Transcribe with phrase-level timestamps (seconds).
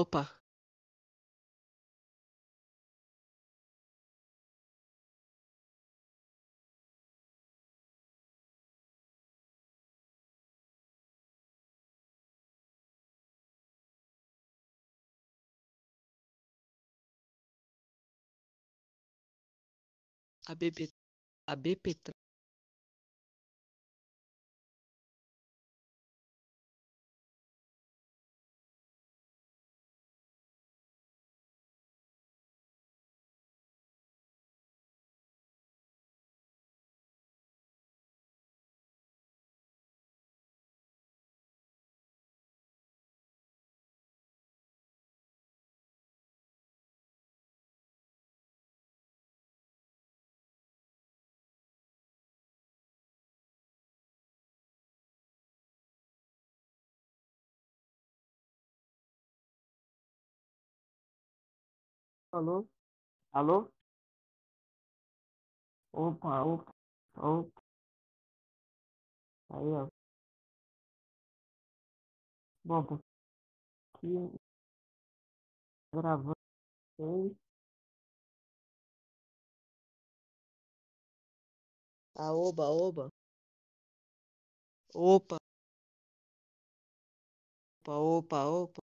[0.00, 0.22] Opa,
[20.50, 20.78] a BP,
[21.46, 21.84] a BP
[62.36, 62.68] Alô?
[63.32, 63.58] Alô?
[65.92, 66.72] Opa, opa,
[67.16, 67.62] opa.
[69.48, 69.88] Aí, ó.
[72.64, 73.00] Bom, tô
[73.96, 74.38] aqui
[75.92, 76.34] gravando
[82.16, 83.08] a oba, oba,
[84.94, 85.36] opa,
[87.84, 88.83] opa, opa, opa.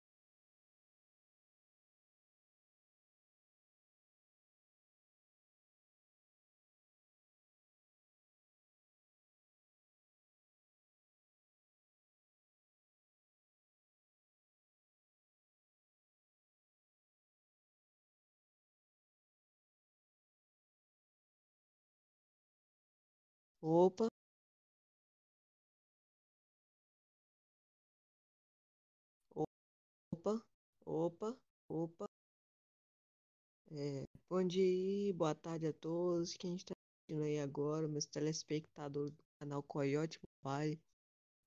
[23.61, 24.07] Opa,
[30.11, 30.33] opa,
[30.85, 31.29] opa,
[31.67, 32.05] opa.
[33.71, 36.35] É, bom dia, boa tarde a todos.
[36.37, 40.79] Quem está assistindo aí agora, meus telespectadores do canal Coyote Mobile.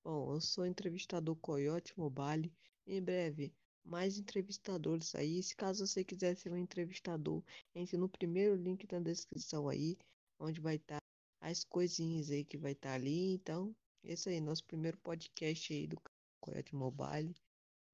[0.05, 2.53] Bom, eu sou entrevistador Coyote Mobile.
[2.87, 3.53] Em breve,
[3.85, 5.43] mais entrevistadores aí.
[5.43, 7.43] Se caso você quiser ser um entrevistador,
[7.75, 9.99] entre no primeiro link da descrição aí,
[10.41, 11.01] onde vai estar
[11.43, 13.35] as coisinhas aí que vai estar ali.
[13.35, 16.01] Então, esse aí, nosso primeiro podcast aí do
[16.41, 17.35] Coyote Mobile.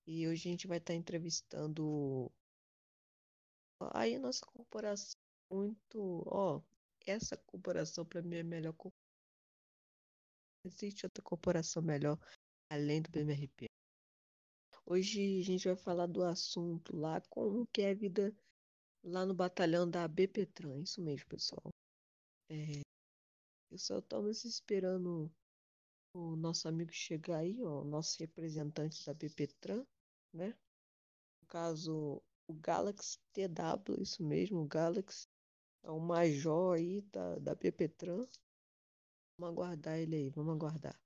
[0.06, 2.30] E hoje a gente vai estar entrevistando
[3.94, 5.14] aí a nossa corporação
[5.50, 6.62] muito, ó,
[7.06, 8.72] essa corporação para mim é a melhor.
[8.74, 8.92] co-
[10.64, 12.18] Existe outra corporação melhor
[12.70, 13.66] além do BMRP.
[14.86, 18.34] Hoje a gente vai falar do assunto lá, como que é a vida
[19.04, 20.82] lá no batalhão da BPTran.
[20.82, 21.70] Isso mesmo, pessoal.
[22.50, 22.80] É,
[23.70, 25.30] eu só estamos esperando
[26.12, 29.84] o nosso amigo chegar aí, ó, o nosso representante da BPTran,
[30.32, 30.56] né?
[31.42, 35.28] No caso, o Galaxy TW, isso mesmo, o Galaxy.
[35.82, 38.26] É o major aí da, da BPTran.
[39.38, 40.98] Vamos aguardar ele aí, vamos aguardar.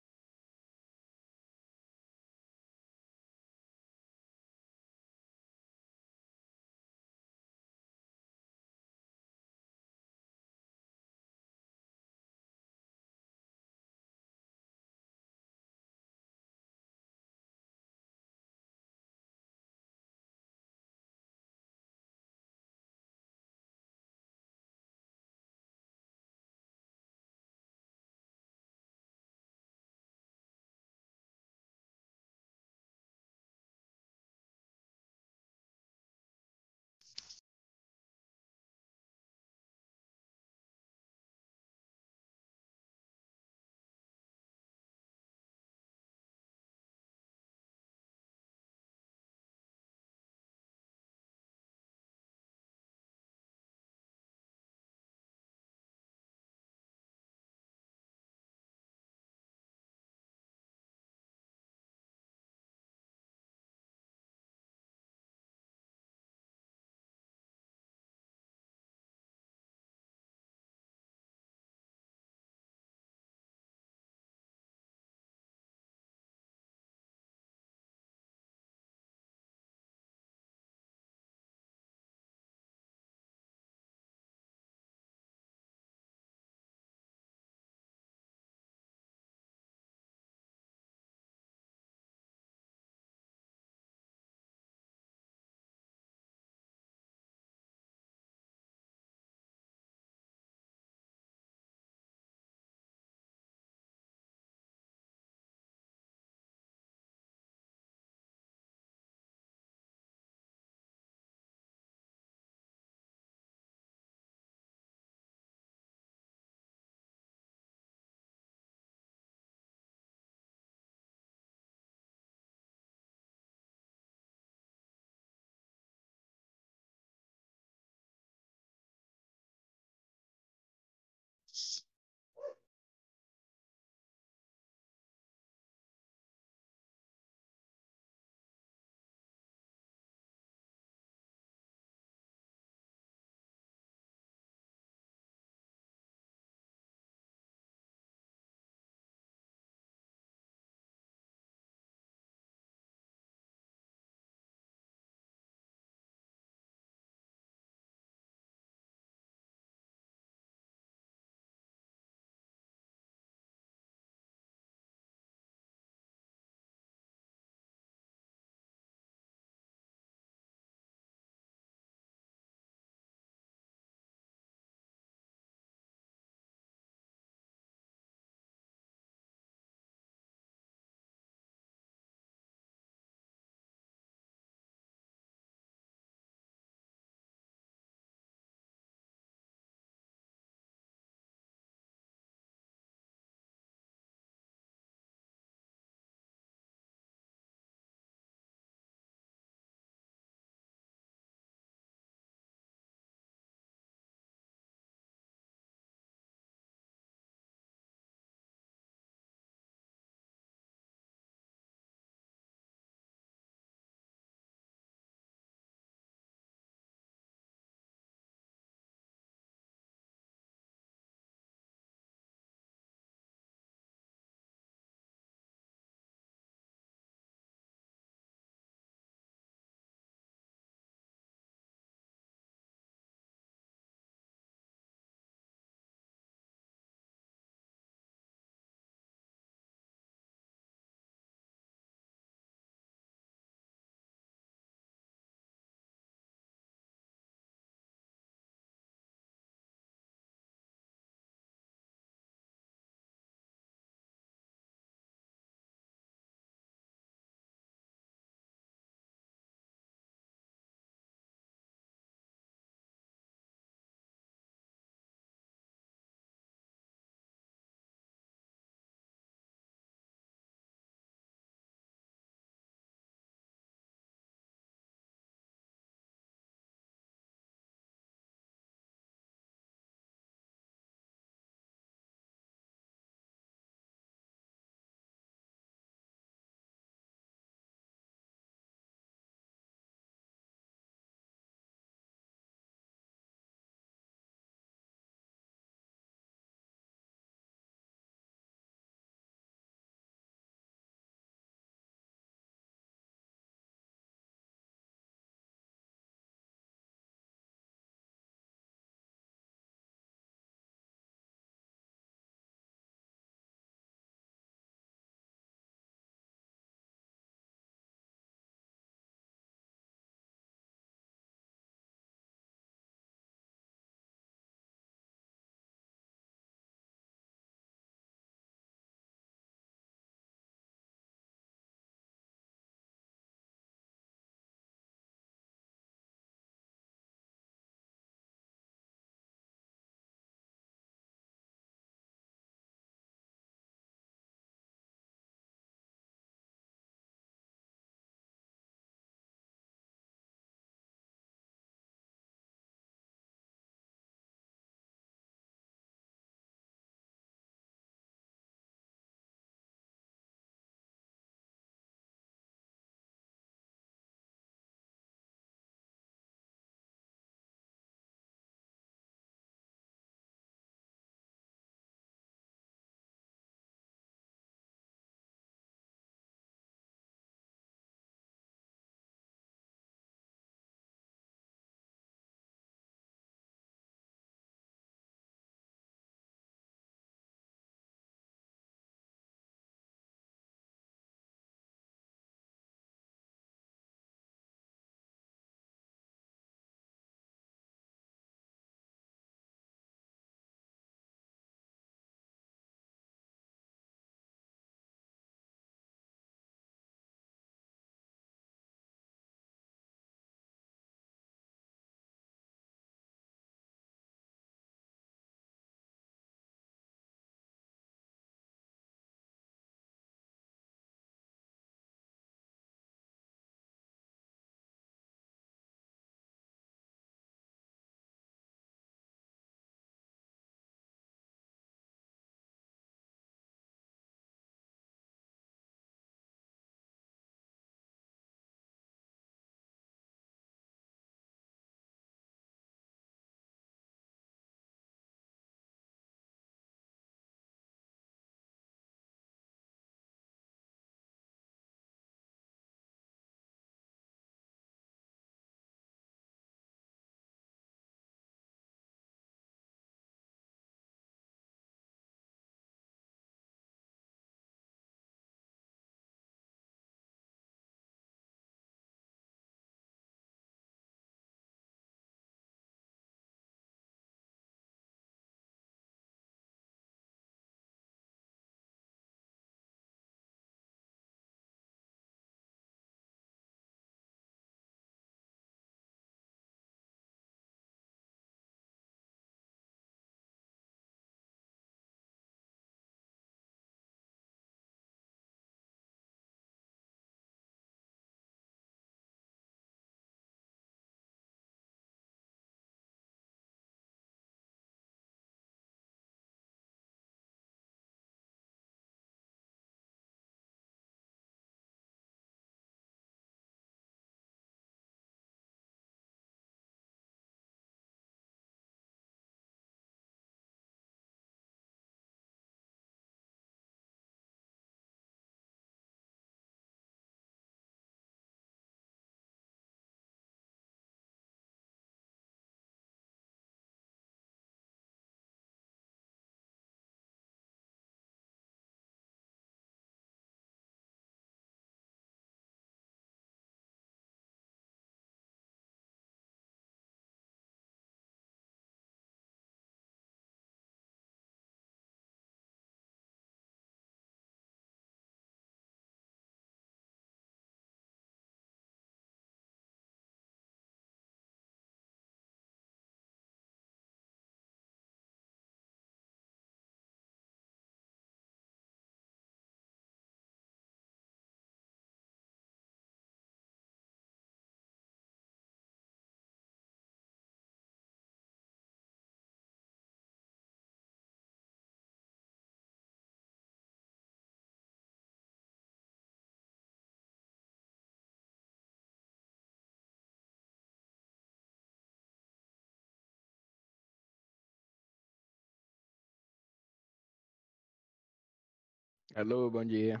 [599.14, 600.00] Alô, bom dia.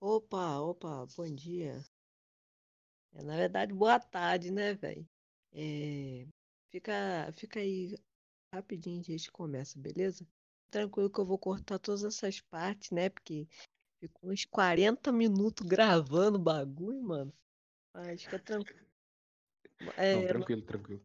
[0.00, 1.80] Opa, opa, bom dia.
[3.12, 5.06] É, na verdade, boa tarde, né, velho?
[5.52, 6.26] É,
[6.70, 7.94] fica, fica aí
[8.52, 10.26] rapidinho a gente começa, beleza?
[10.70, 13.08] Tranquilo que eu vou cortar todas essas partes, né?
[13.08, 13.46] Porque
[14.00, 17.32] ficou uns 40 minutos gravando o bagulho, mano.
[17.94, 18.86] Mas fica tranquilo.
[19.80, 21.02] Não, É, tranquilo, tranquilo.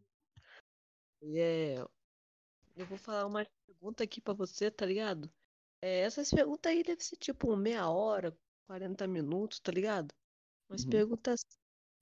[1.22, 1.76] é,
[2.76, 5.30] eu vou falar uma pergunta aqui pra você, tá ligado?
[5.86, 10.12] É, essas perguntas aí devem ser tipo meia hora, 40 minutos, tá ligado?
[10.68, 10.90] Umas Uhum.
[10.90, 11.44] perguntas.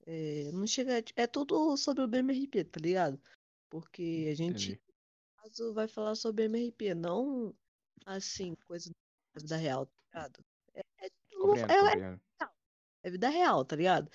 [0.06, 1.02] é, não chega.
[1.16, 3.18] É tudo sobre o BMRP, tá ligado?
[3.70, 4.78] Porque a gente,
[5.38, 7.54] caso, vai falar sobre MRP, não
[8.04, 8.90] assim, coisa
[9.34, 10.44] da vida real, tá ligado?
[10.74, 12.20] É, é, Compreendo, é- é- compreendo.
[13.02, 14.10] é vida real, tá ligado?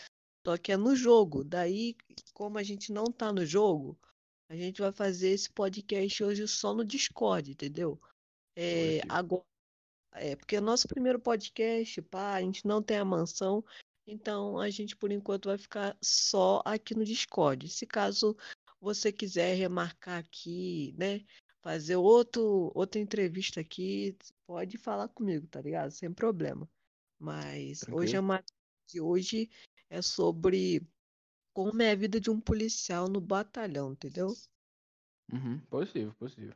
[0.46, 1.44] Só que é no jogo.
[1.44, 1.96] Daí,
[2.34, 4.00] como a gente não tá no jogo,
[4.48, 8.00] a gente vai fazer esse podcast hoje só no Discord, entendeu?
[8.56, 9.44] É, agora,
[10.14, 13.64] é, porque o nosso primeiro podcast, pá, a gente não tem a mansão,
[14.08, 17.68] então a gente por enquanto vai ficar só aqui no Discord.
[17.70, 18.36] Se caso
[18.82, 21.24] você quiser remarcar aqui, né,
[21.62, 24.18] fazer outro, outra entrevista aqui,
[24.48, 25.92] pode falar comigo, tá ligado?
[25.92, 26.68] Sem problema.
[27.20, 28.24] Mas hoje a Tranquilo.
[28.24, 28.56] matéria
[28.88, 29.50] de hoje
[29.90, 30.82] é sobre
[31.54, 34.34] como é a vida de um policial no batalhão, entendeu?
[35.32, 35.60] Uhum.
[35.70, 36.56] Positivo, positivo.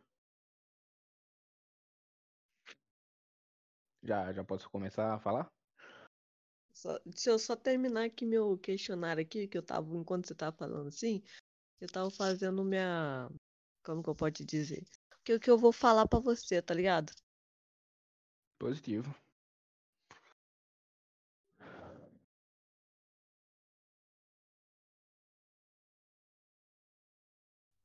[4.03, 5.49] Já, já posso começar a falar?
[6.73, 10.55] Só- deixa eu só terminar aqui meu questionário aqui, que eu tava, enquanto você tava
[10.55, 11.21] falando assim,
[11.81, 13.29] eu tava fazendo minha,
[13.83, 14.83] como que eu posso te dizer?
[15.19, 17.13] O que, o que eu vou falar pra você, tá ligado?
[18.59, 19.13] Positivo.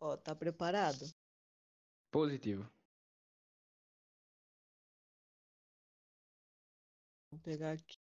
[0.01, 1.07] Ó, tá preparado?
[2.11, 2.78] Positivo.
[7.31, 7.97] Vou pegar aqui.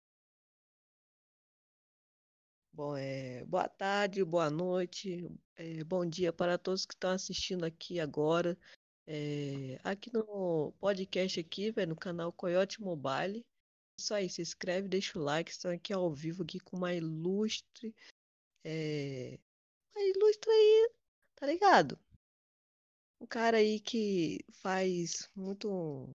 [2.72, 8.00] Bom, é, boa tarde, boa noite, é, bom dia para todos que estão assistindo aqui
[8.00, 8.58] agora.
[9.06, 13.46] É, aqui no podcast aqui, velho, no canal Coyote Mobile.
[13.98, 17.94] Isso aí, se inscreve, deixa o like, estão aqui ao vivo aqui com uma ilustre,
[18.64, 19.38] é,
[19.94, 20.90] uma ilustre aí,
[21.36, 21.98] tá ligado?
[23.20, 26.10] Um cara aí que faz muito,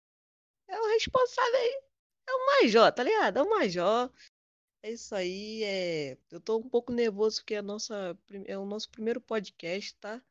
[0.67, 1.88] é o responsável aí,
[2.30, 3.38] é o Major, tá ligado?
[3.39, 4.12] É o Major.
[4.84, 6.18] É isso aí, é.
[6.32, 10.22] Eu tô um pouco nervoso porque é, nossa, é o nosso primeiro podcast, tá?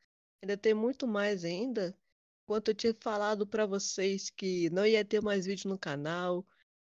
[0.43, 1.97] Ainda tem muito mais ainda.
[2.45, 6.47] Enquanto eu tinha falado pra vocês que não ia ter mais vídeo no canal,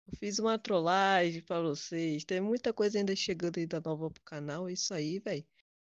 [0.06, 2.24] eu fiz uma trollagem pra vocês.
[2.24, 5.44] Tem muita coisa ainda chegando ainda nova pro canal, é isso aí, velho.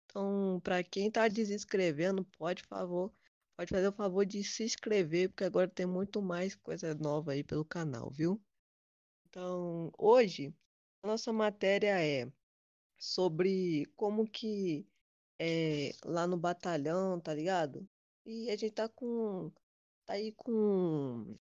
[0.06, 3.12] Então, pra quem tá desinscrevendo, pode favor,
[3.58, 7.44] pode fazer o favor de se inscrever, porque agora tem muito mais coisa nova aí
[7.44, 8.42] pelo canal, viu?
[9.34, 10.56] Então, hoje
[11.02, 12.32] a nossa matéria é
[12.98, 14.88] sobre como que
[15.40, 17.90] é lá no batalhão, tá ligado?
[18.26, 19.52] E a gente tá com
[20.06, 21.38] tá aí com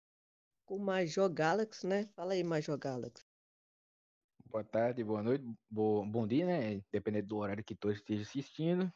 [0.65, 2.08] com o Major Galaxy, né?
[2.15, 3.25] Fala aí, Major Galaxy.
[4.45, 6.82] Boa tarde, boa noite, bo- bom dia, né?
[6.91, 8.91] Dependendo do horário que tu esteja assistindo.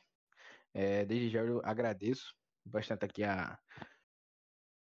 [0.73, 3.59] É, desde já eu agradeço bastante aqui a,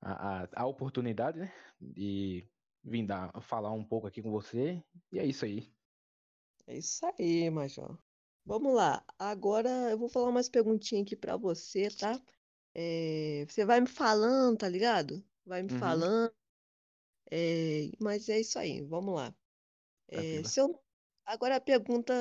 [0.02, 1.54] a, a, a oportunidade, né?
[1.80, 2.53] De
[2.84, 4.84] vir dar, falar um pouco aqui com você.
[5.12, 5.74] E é isso aí.
[6.67, 7.98] É isso aí, Major.
[8.46, 9.06] Vamos lá.
[9.17, 12.22] Agora eu vou falar umas perguntinhas aqui pra você, tá?
[12.74, 15.26] É, você vai me falando, tá ligado?
[15.46, 15.78] Vai me Uhum.
[15.80, 16.34] falando.
[17.32, 18.82] É, mas é isso aí.
[18.82, 19.36] Vamos lá.
[20.08, 20.84] É, seu...
[21.26, 22.13] Agora a pergunta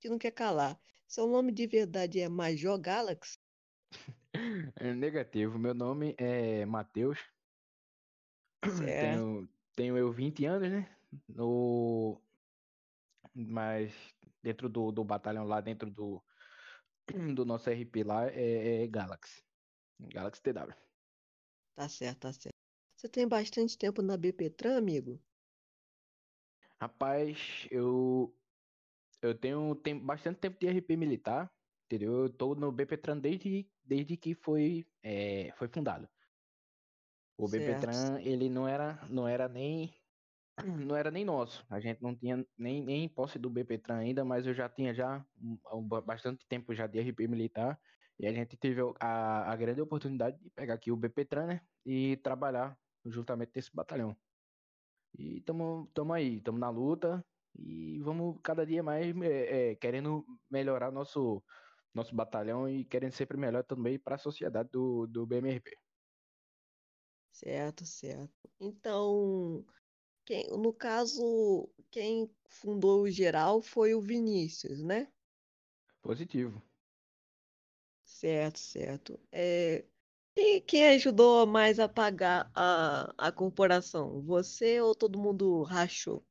[0.00, 0.80] que não quer calar.
[1.08, 3.38] Seu nome de verdade é Major Galaxy?
[4.76, 5.58] É negativo.
[5.58, 7.18] Meu nome é Matheus.
[8.98, 10.90] Tenho, tenho eu 20 anos, né?
[11.28, 12.20] No,
[13.32, 13.94] mas
[14.42, 16.20] dentro do, do batalhão lá, dentro do,
[17.36, 19.44] do nosso RP lá, é, é Galaxy.
[20.00, 20.74] Galaxy TW.
[21.76, 22.56] Tá certo, tá certo.
[22.96, 25.22] Você tem bastante tempo na BPTran, amigo?
[26.80, 28.36] Rapaz, eu,
[29.22, 31.48] eu tenho, bastante tempo de RP militar,
[31.86, 32.24] entendeu?
[32.24, 36.08] Eu tô no BPTran desde, desde que foi, é, foi fundado.
[37.38, 37.50] O Certo.
[37.50, 39.94] BPTran, ele não era, não era nem
[40.86, 41.66] não era nem nosso.
[41.70, 45.26] A gente não tinha nem, nem posse do BPTran ainda, mas eu já tinha já
[45.72, 47.80] um- ba- bastante tempo já de RP militar.
[48.18, 51.62] E a gente teve a, a grande oportunidade de pegar aqui o BPTran, né?
[51.84, 54.16] E trabalhar justamente nesse batalhão.
[55.18, 57.24] E estamos aí, estamos na luta
[57.54, 61.42] e vamos cada dia mais é, é, querendo melhorar nosso,
[61.94, 65.70] nosso batalhão e querendo sempre melhor também para a sociedade do, do BMRP.
[67.38, 68.50] Certo, certo.
[68.60, 69.64] Então,
[70.24, 75.06] quem, no caso, quem fundou o geral foi o Vinícius, né?
[76.02, 76.60] Positivo.
[78.04, 79.20] Certo, certo.
[79.30, 79.84] É,
[80.34, 84.20] quem, quem ajudou mais a pagar a, a corporação?
[84.22, 86.24] Você ou todo mundo rachou?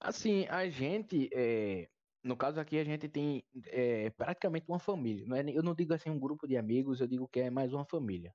[0.00, 1.88] Assim, a gente, é,
[2.24, 5.24] no caso aqui, a gente tem é, praticamente uma família.
[5.24, 7.72] Não é, eu não digo assim um grupo de amigos, eu digo que é mais
[7.72, 8.34] uma família.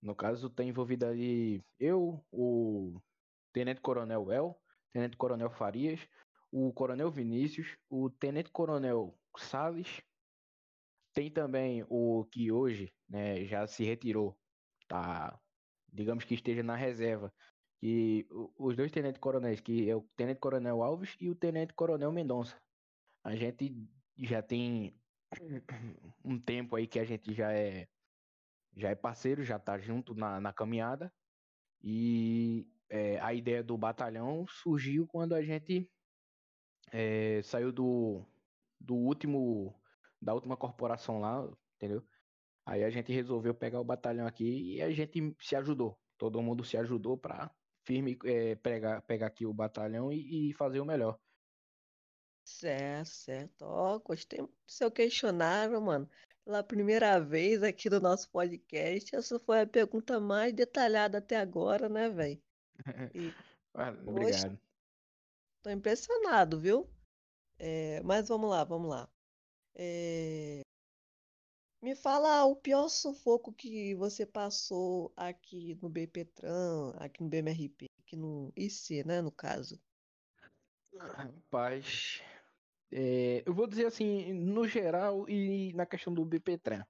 [0.00, 3.00] No caso, tem envolvido ali eu, o
[3.52, 4.60] Tenente Coronel El,
[4.92, 6.08] Tenente Coronel Farias,
[6.52, 10.02] o Coronel Vinícius, o Tenente Coronel Salles,
[11.12, 14.38] tem também o que hoje né, já se retirou,
[14.86, 15.40] tá?
[15.92, 17.32] Digamos que esteja na reserva.
[18.30, 22.12] O- os dois tenentes coronéis, que é o Tenente Coronel Alves e o Tenente Coronel
[22.12, 22.60] Mendonça.
[23.24, 23.74] A gente
[24.18, 25.00] já tem
[26.24, 27.86] um tempo aí que a gente já é
[28.76, 31.12] já é parceiro, já tá junto na, na caminhada.
[31.82, 35.90] E é, a ideia do batalhão surgiu quando a gente
[36.92, 38.24] é, saiu do,
[38.80, 39.74] do último
[40.20, 42.02] da última corporação lá, entendeu?
[42.64, 45.98] Aí a gente resolveu pegar o batalhão aqui e a gente se ajudou.
[46.18, 47.50] Todo mundo se ajudou para
[47.84, 51.18] firme é, pegar, pegar aqui o batalhão e, e fazer o melhor.
[52.44, 53.62] Certo, certo.
[53.62, 56.08] Ó, gostei muito do seu questionário, mano.
[56.46, 61.88] Pela primeira vez aqui no nosso podcast, essa foi a pergunta mais detalhada até agora,
[61.88, 62.40] né, velho?
[63.78, 64.58] Ah, Obrigado.
[65.62, 66.88] tô impressionado, viu?
[67.58, 69.06] É, mas vamos lá, vamos lá.
[69.74, 70.62] É,
[71.82, 78.16] me fala o pior sufoco que você passou aqui no BPTran, aqui no BMRP, aqui
[78.16, 79.78] no IC, né, no caso.
[80.94, 82.22] Rapaz,
[82.90, 86.84] é, eu vou dizer assim, no geral e na questão do BPTran.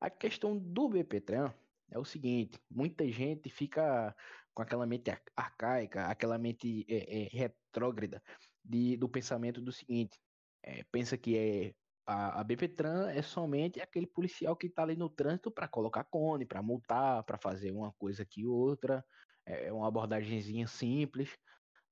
[0.00, 1.52] A questão do BPTran
[1.90, 4.14] é o seguinte: muita gente fica
[4.54, 8.22] com aquela mente ar- arcaica, aquela mente é, é, retrógrada
[8.64, 10.18] de, do pensamento do seguinte:
[10.62, 11.74] é, pensa que é
[12.06, 16.44] a, a BPTran é somente aquele policial que está ali no trânsito para colocar cone,
[16.46, 19.04] para multar, para fazer uma coisa aqui outra,
[19.46, 21.36] é é uma abordagenzinha simples.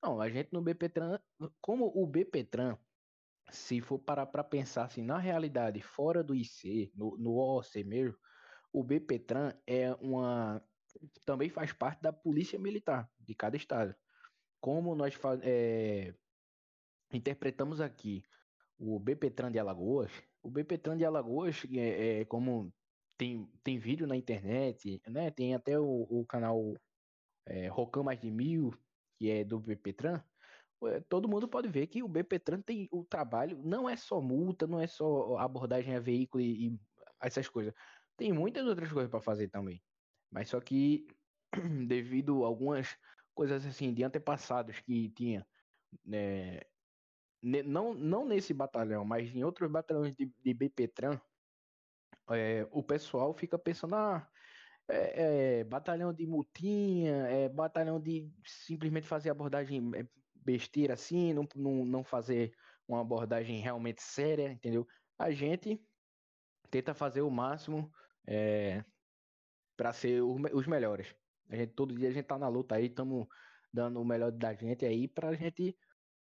[0.02, 1.18] Não, a gente no BPTran,
[1.60, 2.76] como o BPTran
[3.50, 8.16] se for parar para pensar assim, na realidade, fora do IC, no, no OOC mesmo,
[8.72, 10.62] o BPTran é uma
[11.24, 13.94] também faz parte da polícia militar de cada estado.
[14.60, 16.14] Como nós é,
[17.12, 18.24] interpretamos aqui
[18.78, 20.10] o BPTran de Alagoas,
[20.42, 22.72] o BPTran de Alagoas é, é como
[23.16, 25.30] tem, tem vídeo na internet, né?
[25.30, 26.74] Tem até o, o canal
[27.46, 27.68] é,
[28.02, 28.72] Mais de Mil,
[29.16, 30.22] que é do BPTran,
[31.08, 34.80] todo mundo pode ver que o BPTran tem o trabalho, não é só multa, não
[34.80, 36.80] é só abordagem a veículo e, e
[37.20, 37.74] essas coisas.
[38.16, 39.82] Tem muitas outras coisas para fazer também.
[40.30, 41.06] Mas só que
[41.86, 42.96] devido a algumas
[43.34, 45.46] coisas assim de antepassados que tinha,
[46.04, 46.60] né,
[47.42, 51.18] não, não nesse batalhão, mas em outros batalhões de, de BPTran,
[52.30, 54.28] é, o pessoal fica pensando, ah,
[54.88, 60.06] é, é batalhão de multinha, é batalhão de simplesmente fazer abordagem é,
[60.50, 62.52] besteira assim, não, não, não fazer
[62.88, 64.86] uma abordagem realmente séria, entendeu?
[65.18, 65.80] A gente
[66.70, 67.92] tenta fazer o máximo
[68.26, 68.84] é,
[69.76, 71.14] para ser o os melhores.
[71.48, 73.26] A gente, todo dia a gente tá na luta aí, estamos
[73.72, 75.78] dando o melhor da gente aí pra gente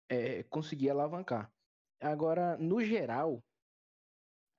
[0.09, 1.53] é, conseguir alavancar.
[2.01, 3.45] Agora, no geral,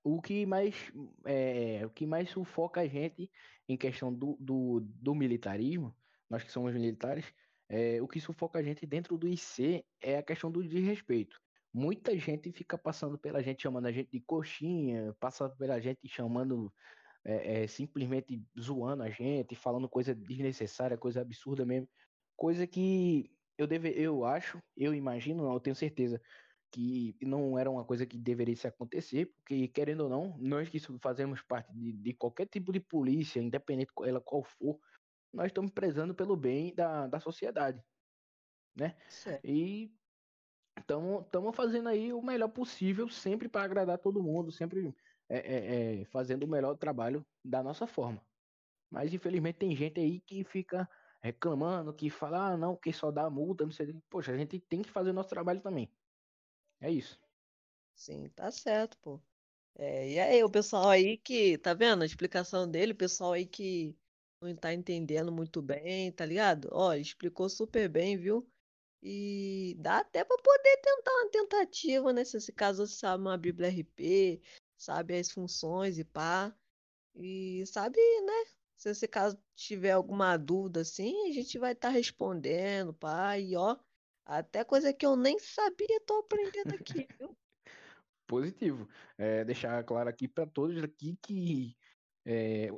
[0.03, 0.91] o que mais
[1.25, 3.29] é, o que mais sufoca a gente
[3.67, 5.95] em questão do, do, do militarismo,
[6.29, 7.25] nós que somos militares,
[7.69, 11.39] é, o que sufoca a gente dentro do IC é a questão do desrespeito.
[11.73, 16.73] Muita gente fica passando pela gente chamando a gente de coxinha, passa pela gente chamando
[17.25, 21.89] é, é, simplesmente zoando a gente, falando coisa desnecessária, coisa absurda mesmo,
[22.35, 26.21] coisa que eu deve, eu acho, eu imagino, não, eu tenho certeza
[26.71, 30.79] que não era uma coisa que deveria se acontecer, porque querendo ou não, nós que
[31.01, 34.79] fazemos parte de, de qualquer tipo de polícia, independente ela qual for,
[35.33, 37.83] nós estamos prezando pelo bem da, da sociedade,
[38.75, 38.95] né?
[39.09, 39.45] Certo.
[39.45, 39.91] E
[40.79, 44.95] estamos fazendo aí o melhor possível, sempre para agradar todo mundo, sempre
[45.29, 48.21] é, é, é, fazendo o melhor trabalho da nossa forma.
[48.89, 50.89] Mas infelizmente tem gente aí que fica
[51.21, 53.93] reclamando, que fala, ah, não, que só dá multa, não sei.
[54.09, 55.91] Poxa, a gente tem que fazer o nosso trabalho também.
[56.79, 57.19] É isso.
[57.95, 59.21] Sim, tá certo, pô.
[59.75, 63.45] É, e aí, o pessoal aí que, tá vendo a explicação dele, o pessoal aí
[63.45, 63.95] que
[64.41, 66.69] não tá entendendo muito bem, tá ligado?
[66.71, 68.47] Ó, explicou super bem, viu?
[69.01, 72.23] E dá até pra poder tentar uma tentativa, né?
[72.23, 74.41] Se esse caso você sabe uma Bíblia RP,
[74.77, 76.55] sabe as funções e pá.
[77.15, 78.45] E sabe, né?
[78.75, 83.43] Se você caso tiver alguma dúvida assim, a gente vai estar respondendo, pai.
[83.45, 83.75] E ó,
[84.25, 87.35] até coisa que eu nem sabia, tô aprendendo aqui, viu?
[88.27, 88.87] Positivo.
[89.17, 91.75] É, deixar claro aqui para todos aqui que
[92.25, 92.69] é,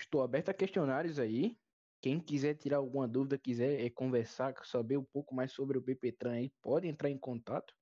[0.00, 1.56] estou aberto a questionários aí.
[2.00, 6.32] Quem quiser tirar alguma dúvida, quiser é, conversar, saber um pouco mais sobre o BPTran
[6.32, 7.74] aí, pode entrar em contato.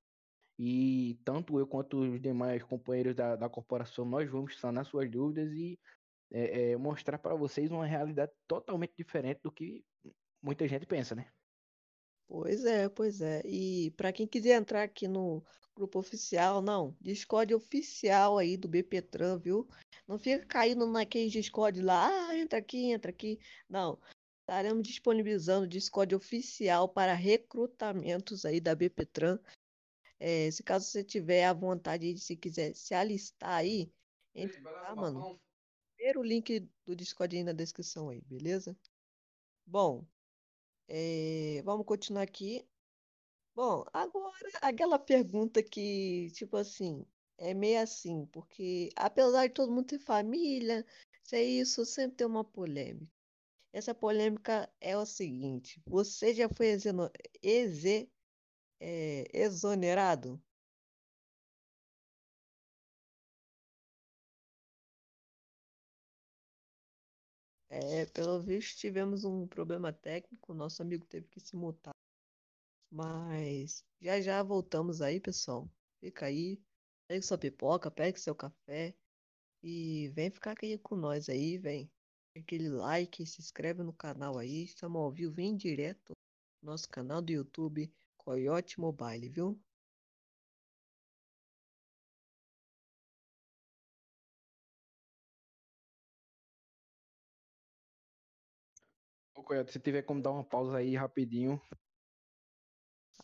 [0.57, 5.53] E tanto eu quanto os demais companheiros da, da corporação, nós vamos sanar suas dúvidas
[5.53, 5.79] e
[6.31, 9.83] é, é, mostrar para vocês uma realidade totalmente diferente do que
[10.41, 11.31] muita gente pensa, né?
[12.27, 13.41] Pois é, pois é.
[13.45, 15.43] E para quem quiser entrar aqui no
[15.75, 19.67] grupo oficial, não, Discord oficial aí do BPTran, viu?
[20.09, 23.39] Não fica caindo naquele Discord lá, ah, entra aqui, entra aqui.
[23.69, 24.01] Não,
[24.41, 29.37] estaremos disponibilizando o Discord oficial para recrutamentos aí da BPTran.
[30.19, 33.93] É, se caso você tiver a vontade de se quiser se alistar aí,
[34.33, 35.39] entra lá, mano.
[35.95, 38.75] Primeiro link do Discord aí na descrição aí, beleza?
[39.63, 40.03] Bom,
[40.87, 42.67] é, vamos continuar aqui.
[43.53, 47.05] Bom, agora aquela pergunta que, tipo assim,
[47.39, 50.85] é meio assim, porque apesar de todo mundo ter família,
[51.23, 53.11] se é isso, sempre tem uma polêmica.
[53.73, 57.11] Essa polêmica é o seguinte: você já foi exeno-
[57.43, 58.11] exe-
[58.79, 60.41] é, exonerado?
[67.69, 71.93] É, pelo visto tivemos um problema técnico, nosso amigo teve que se mutar.
[72.91, 75.69] Mas já já voltamos aí, pessoal.
[75.99, 76.61] Fica aí,
[77.09, 78.95] pegue sua pipoca, pegue seu café
[79.63, 81.91] e vem ficar aqui com nós aí, vem.
[82.37, 86.13] Aquele like, se inscreve no canal aí, estamos ao vivo, vem direto
[86.61, 89.59] no nosso canal do YouTube, Coyote Mobile, viu?
[99.33, 101.59] Ô, Coyote, se tiver como dar uma pausa aí rapidinho.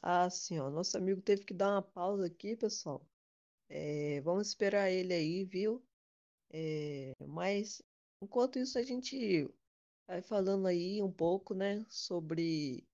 [0.02, 3.08] Ah, sim, ó, nosso amigo teve que dar uma pausa aqui, pessoal.
[3.69, 5.84] É, vamos esperar ele aí, viu?
[6.51, 7.82] É, mas
[8.21, 9.49] enquanto isso a gente
[10.08, 12.88] vai falando aí um pouco, né, sobre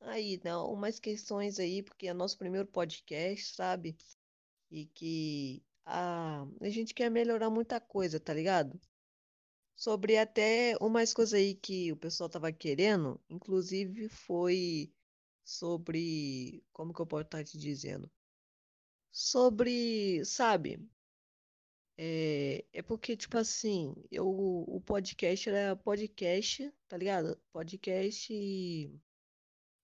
[0.00, 3.96] aí, não, umas questões aí, porque é nosso primeiro podcast, sabe?
[4.70, 8.80] E que a, a gente quer melhorar muita coisa, tá ligado?
[9.76, 14.92] Sobre até umas coisas aí que o pessoal tava querendo, inclusive foi
[15.44, 18.10] sobre, como que eu posso estar te dizendo?
[19.12, 20.80] Sobre, sabe?
[21.96, 27.38] É, é porque, tipo assim, eu, o podcast era podcast, tá ligado?
[27.52, 28.32] Podcast,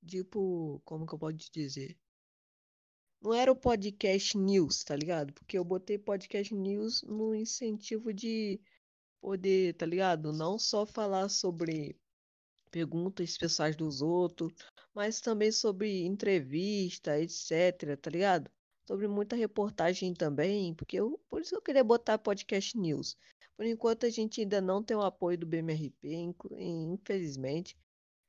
[0.07, 1.97] tipo, como que eu posso dizer?
[3.21, 5.33] Não era o podcast news, tá ligado?
[5.35, 8.61] Porque eu botei podcast news no incentivo de
[9.21, 10.33] poder, tá ligado?
[10.33, 11.97] Não só falar sobre
[12.71, 14.53] perguntas pessoais dos outros,
[14.95, 18.51] mas também sobre entrevista, etc, tá ligado?
[18.89, 23.19] Sobre muita reportagem também, porque eu, por isso eu queria botar podcast news.
[23.55, 26.09] Por enquanto a gente ainda não tem o apoio do BMRP,
[26.59, 27.77] infelizmente,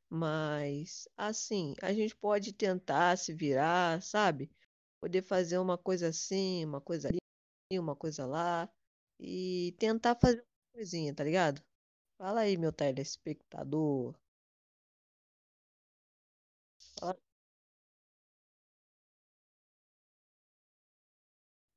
[0.09, 4.51] mas assim, a gente pode tentar se virar, sabe?
[4.99, 8.69] Poder fazer uma coisa assim, uma coisa ali, uma coisa lá,
[9.17, 11.63] e tentar fazer uma coisinha, tá ligado?
[12.17, 14.13] Fala aí, meu telespectador.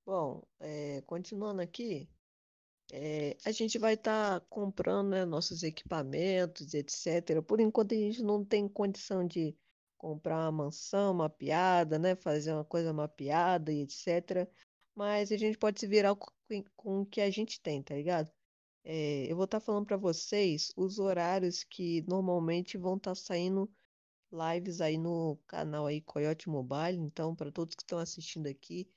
[0.05, 2.09] Bom, é, continuando aqui,
[2.93, 7.41] é, a gente vai estar comprando, né, nossos equipamentos, etc.
[7.43, 9.57] Por enquanto a gente não tem condição de
[9.97, 14.49] comprar uma mansão mapeada, né, fazer uma coisa mapeada e etc.
[14.95, 16.31] Mas a gente pode se virar com,
[16.77, 18.31] com o que a gente tem, tá ligado?
[18.85, 23.71] É, eu vou estar falando para vocês os horários que normalmente vão estar saindo
[24.33, 26.99] lives aí no canal aí Coyote Mobile.
[26.99, 28.89] Então, para todos que estão assistindo aqui,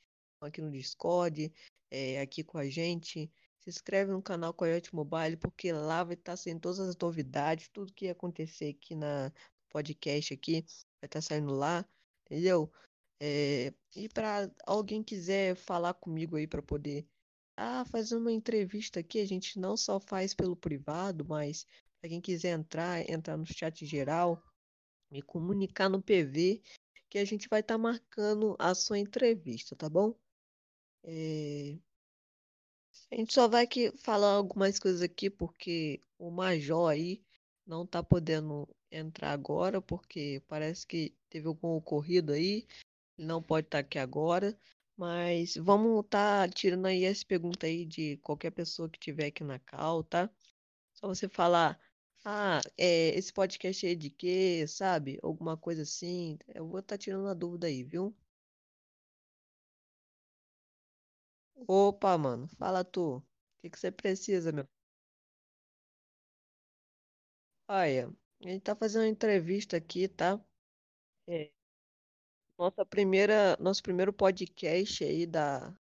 [0.46, 1.52] aqui no Discord,
[1.92, 6.38] é, aqui com a gente, se inscreve no canal Coyote Mobile, porque lá vai estar
[6.38, 9.32] saindo todas as novidades, tudo que ia acontecer aqui na
[9.70, 10.62] podcast aqui,
[11.02, 11.86] vai estar saindo lá,
[12.26, 12.72] entendeu?
[13.20, 17.08] É, e para alguém quiser falar comigo aí para poder
[17.58, 21.66] ah, fazer uma entrevista aqui, a gente não só faz pelo privado, mas
[22.00, 24.42] para quem quiser entrar, entrar no chat geral
[25.10, 26.62] me comunicar no PV
[27.10, 30.14] que a gente vai estar marcando a sua entrevista, tá bom?
[31.06, 31.78] É,
[33.12, 37.24] A gente só vai que falar algumas coisas aqui porque o Major aí
[37.66, 42.68] não tá podendo entrar agora porque parece que teve algum ocorrido aí,
[43.18, 44.58] ele não pode estar aqui agora,
[44.98, 49.60] mas vamos estar tirando aí essa pergunta aí de qualquer pessoa que tiver aqui na
[49.60, 50.30] cal, tá?
[51.00, 51.80] Pra você falar,
[52.26, 55.20] ah, é, esse podcast é de quê, sabe?
[55.22, 56.38] Alguma coisa assim.
[56.54, 58.16] Eu vou estar tirando a dúvida aí, viu?
[61.68, 63.18] Opa, mano, fala tu.
[63.18, 63.24] O
[63.62, 64.68] que que você precisa, meu?
[67.68, 68.10] Olha,
[68.44, 70.40] a gente tá fazendo uma entrevista aqui, tá?
[71.28, 71.52] É,
[72.58, 75.76] nossa primeira, nosso primeiro podcast aí da,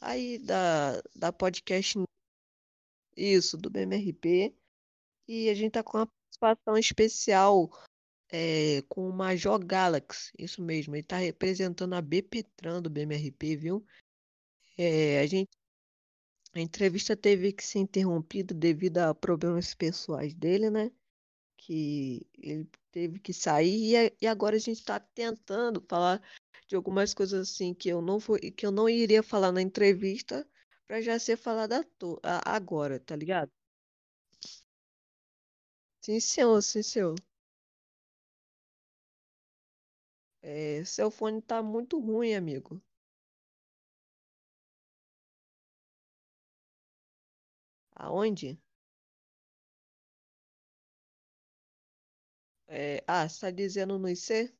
[0.00, 1.98] aí da, da podcast,
[3.16, 4.54] isso, do BMRP.
[5.28, 7.70] E a gente tá com uma participação especial
[8.30, 13.86] é, com o Major Galaxy, isso mesmo, ele tá representando a BPTran do BMRP, viu?
[14.78, 15.50] É, a gente,
[16.54, 20.90] a entrevista teve que ser interrompida devido a problemas pessoais dele, né?
[21.58, 26.22] Que ele teve que sair e, agora a gente está tentando falar
[26.68, 30.48] de algumas coisas assim que eu não vou, que eu não iria falar na entrevista
[30.88, 31.86] para já ser falada
[32.46, 33.50] agora, tá ligado?
[36.00, 37.14] Sim, senhor, sim, senhor.
[40.42, 42.82] É, seu fone tá muito ruim, amigo.
[47.98, 48.58] Aonde?
[52.66, 54.54] É, ah, você tá dizendo no IC?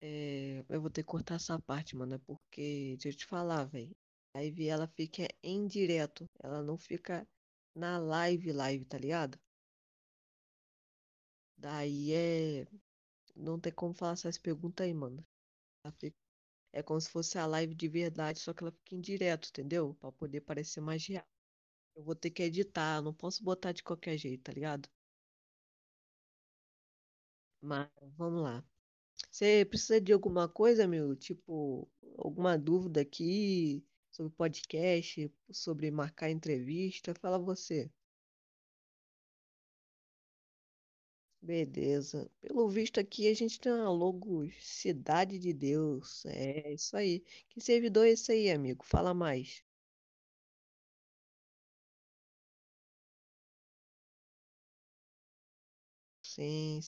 [0.00, 3.64] É, eu vou ter que cortar essa parte, mano, é porque, deixa eu te falar,
[3.64, 3.94] velho.
[4.34, 7.26] A live ela fica em direto, ela não fica
[7.74, 9.38] na live, live, tá ligado?
[11.58, 12.66] Daí é.
[13.36, 15.24] Não tem como falar essas perguntas aí, mano.
[15.84, 16.16] Ela fica-
[16.76, 19.94] É como se fosse a live de verdade, só que ela fica em direto, entendeu?
[20.00, 21.26] Pra poder parecer mais real.
[21.96, 24.88] Eu vou ter que editar, não posso botar de qualquer jeito, tá ligado?
[27.60, 28.64] Mas vamos lá.
[29.30, 31.16] Você precisa de alguma coisa, meu?
[31.16, 37.14] Tipo, alguma dúvida aqui sobre podcast, sobre marcar entrevista?
[37.14, 37.90] Fala você.
[41.46, 42.30] Beleza.
[42.42, 46.24] Pelo visto aqui, a gente tem uma logo Cidade de Deus.
[46.26, 47.20] É isso aí.
[47.48, 48.84] Que servidor é esse aí, amigo?
[48.84, 49.62] Fala mais.
[56.22, 56.82] Sim.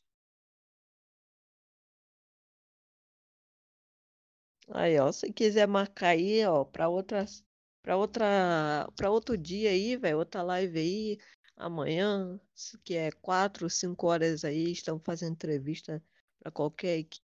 [4.71, 7.45] Aí, ó, se quiser marcar aí, ó, para outras,
[7.83, 11.19] para outra, para outro dia aí, velho, outra live aí,
[11.59, 12.41] amanhã,
[12.85, 16.03] que é quatro, cinco horas aí, estamos fazendo entrevista
[16.39, 17.25] para qualquer equipe,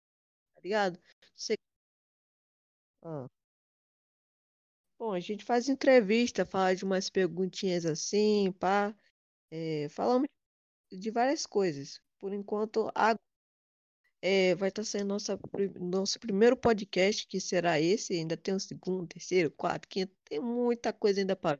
[0.54, 1.00] tá ligado?
[1.34, 1.54] Você,
[3.02, 3.26] ah,
[4.98, 8.94] bom, a gente faz entrevista, fala de umas perguntinhas assim, pá,
[9.50, 10.28] é, falamos
[10.92, 12.00] de várias coisas.
[12.18, 12.90] Por enquanto,
[14.20, 15.38] é, vai estar sendo nossa,
[15.80, 20.92] nosso primeiro podcast, que será esse, ainda tem o segundo, terceiro, quarto, quinto, tem muita
[20.92, 21.58] coisa ainda para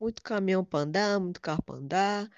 [0.00, 2.30] muito caminhão para andar, muito carro para andar.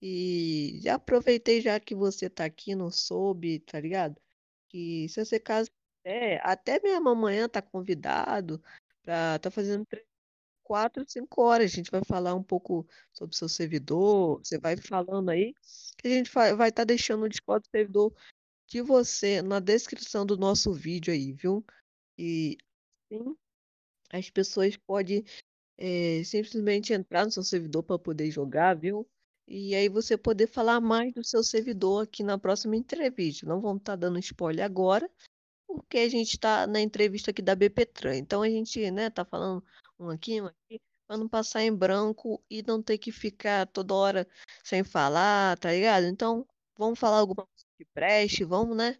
[0.00, 4.20] E já aproveitei já que você tá aqui, não soube, tá ligado?
[4.68, 5.70] Que se você caso
[6.04, 8.62] é, até mesmo amanhã tá convidado
[9.02, 10.04] para tá fazendo três,
[10.62, 11.72] quatro, cinco horas.
[11.72, 14.38] A gente vai falar um pouco sobre seu servidor.
[14.38, 15.54] Você vai falando aí
[15.98, 18.14] que a gente vai estar deixando o Discord do servidor
[18.66, 21.64] de você na descrição do nosso vídeo aí, viu?
[22.18, 22.56] E
[23.12, 23.36] sim,
[24.10, 25.24] as pessoas podem
[25.84, 29.04] é, simplesmente entrar no seu servidor para poder jogar, viu?
[29.48, 33.44] E aí você poder falar mais do seu servidor aqui na próxima entrevista.
[33.46, 35.10] Não vamos estar dando spoiler agora,
[35.66, 38.16] porque a gente está na entrevista aqui da BPTran.
[38.16, 39.64] Então a gente, né, tá falando
[39.98, 43.92] um aqui, um aqui, para não passar em branco e não ter que ficar toda
[43.92, 44.28] hora
[44.62, 46.04] sem falar, tá ligado?
[46.06, 46.46] Então
[46.78, 48.96] vamos falar alguma coisa que preste, vamos, né?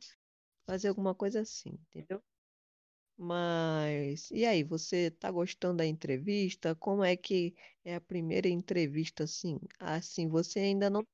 [0.67, 2.21] Fazer alguma coisa assim, entendeu?
[3.25, 6.75] Mas, e aí, você tá gostando da entrevista?
[6.75, 7.55] Como é que
[7.85, 9.59] é a primeira entrevista assim?
[9.79, 11.07] Assim, você ainda não,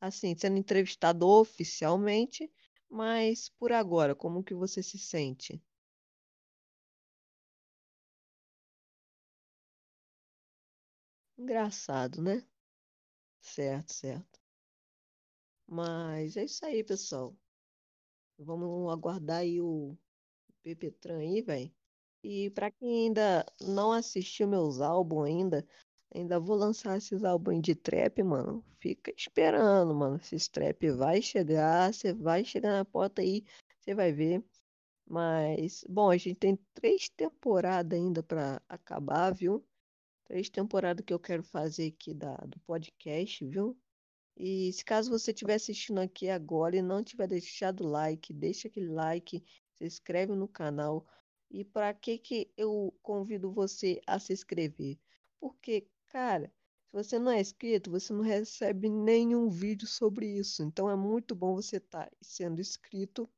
[0.00, 2.50] assim, sendo entrevistado oficialmente,
[2.90, 5.62] mas por agora, como que você se sente?
[11.38, 12.42] Engraçado, né?
[13.42, 14.40] Certo, certo.
[15.66, 17.36] Mas é isso aí, pessoal.
[18.38, 19.96] Vamos aguardar aí o
[20.62, 21.72] Pepetran aí, velho.
[22.24, 25.66] E pra quem ainda não assistiu meus álbuns ainda,
[26.14, 28.64] ainda vou lançar esses álbuns de trap, mano.
[28.78, 30.16] Fica esperando, mano.
[30.16, 33.44] Esses trap vai chegar, você vai chegar na porta aí,
[33.80, 34.42] você vai ver.
[35.06, 39.64] Mas, bom, a gente tem três temporadas ainda pra acabar, viu?
[40.24, 43.76] Três temporadas que eu quero fazer aqui da, do podcast, viu?
[44.36, 48.68] E se caso você estiver assistindo aqui agora e não tiver deixado o like, deixa
[48.68, 49.44] aquele like,
[49.74, 51.06] se inscreve no canal
[51.50, 54.98] E para que que eu convido você a se inscrever?
[55.40, 56.52] Porque, cara,
[56.86, 60.62] se você não é inscrito, você não recebe nenhum vídeo sobre isso.
[60.62, 63.28] Então é muito bom você estar sendo inscrito,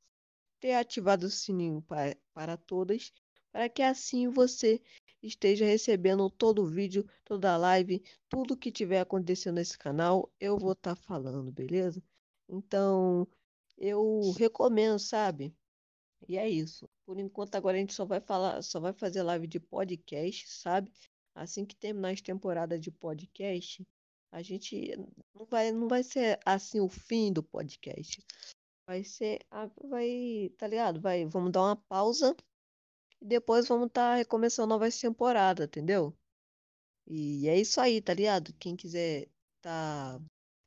[0.61, 3.12] ter ativado o sininho para, para todas,
[3.53, 4.82] para que assim você
[5.22, 10.59] esteja recebendo todo o vídeo, toda a live, tudo que tiver acontecendo nesse canal, eu
[10.59, 12.03] vou estar falando, beleza?
[12.49, 13.26] Então,
[13.78, 15.55] eu recomendo, sabe?
[16.29, 16.89] E é isso.
[17.05, 20.91] Por enquanto agora a gente só vai falar, só vai fazer live de podcast, sabe?
[21.35, 23.87] Assim que terminar as temporadas de podcast,
[24.33, 24.97] a gente
[25.35, 28.25] não vai, não vai ser assim o fim do podcast.
[28.87, 29.45] Vai ser,
[29.89, 31.01] vai, tá ligado?
[31.01, 32.37] Vai, vamos dar uma pausa
[33.20, 36.14] e depois vamos estar recomeçando novas temporadas, entendeu?
[37.07, 38.53] E é isso aí, tá ligado?
[38.55, 39.29] Quem quiser
[39.62, 40.20] tá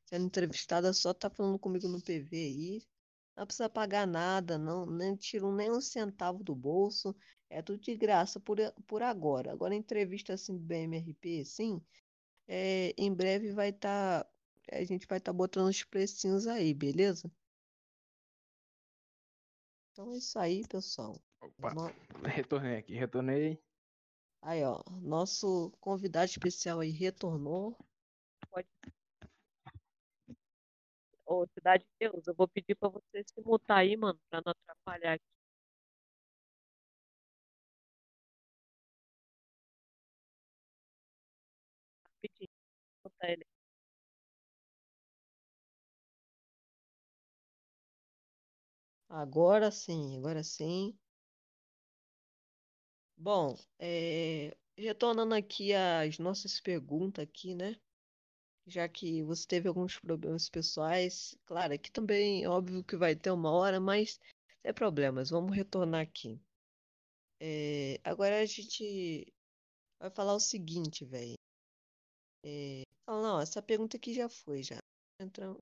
[0.09, 2.83] sendo entrevistada só tá falando comigo no PV aí.
[3.37, 7.15] Não precisa pagar nada, não, nem tiram nem um centavo do bolso.
[7.49, 8.57] É tudo de graça por,
[8.87, 9.51] por agora.
[9.53, 11.81] Agora, entrevista assim do BMRP, assim,
[12.47, 14.27] é, em breve vai estar.
[14.71, 17.31] a gente vai estar botando os precinhos aí, beleza?
[19.93, 21.15] Então é isso aí, pessoal.
[21.41, 21.91] Opa, No-
[22.25, 23.59] retornei aqui, retornei.
[24.41, 27.77] Aí, ó, nosso convidado especial aí retornou.
[28.49, 28.67] Pode...
[31.27, 34.51] Ô, Cidade de Deus, eu vou pedir pra você se mutar aí, mano, pra não
[34.51, 35.23] atrapalhar aqui.
[42.05, 42.49] Rapidinho,
[43.05, 43.45] mutar ele.
[49.09, 50.97] Agora sim, agora sim.
[53.15, 57.75] Bom, é, retornando aqui às nossas perguntas aqui, né?
[58.67, 63.31] Já que você teve alguns problemas pessoais, claro, aqui também é óbvio que vai ter
[63.31, 64.19] uma hora, mas
[64.61, 66.39] sem problemas, vamos retornar aqui.
[67.39, 69.33] É, agora a gente
[69.99, 71.35] vai falar o seguinte, velho.
[72.43, 74.77] É, ah, não, essa pergunta aqui já foi, já.
[75.19, 75.59] Entramos.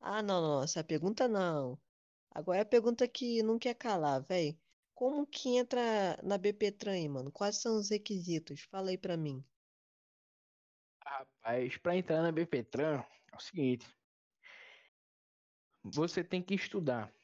[0.00, 1.76] Ah, não, não, essa pergunta não.
[2.32, 4.58] Agora é a pergunta que não quer calar, velho.
[4.94, 7.32] Como que entra na BPTran aí, mano?
[7.32, 8.62] Quais são os requisitos?
[8.70, 9.44] Fala aí pra mim.
[11.14, 13.86] Rapaz, pra entrar na BPTran é o seguinte:
[15.84, 17.14] você tem que estudar.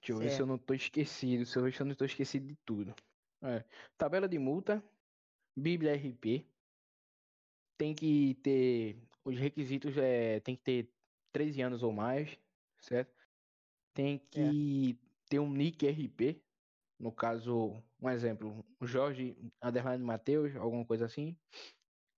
[0.00, 2.04] Deixa eu ver se eu não tô esquecido, se eu ver se eu não tô
[2.04, 2.94] esquecido de tudo.
[3.40, 3.64] É,
[3.96, 4.84] tabela de multa,
[5.56, 6.44] Bíblia RP,
[7.78, 10.92] tem que ter os requisitos, é, tem que ter
[11.32, 12.38] 13 anos ou mais,
[12.80, 13.16] certo?
[13.94, 14.98] Tem que
[15.30, 16.42] ter um nick RP,
[16.98, 21.34] no caso, um exemplo, Jorge Underline Matheus, alguma coisa assim,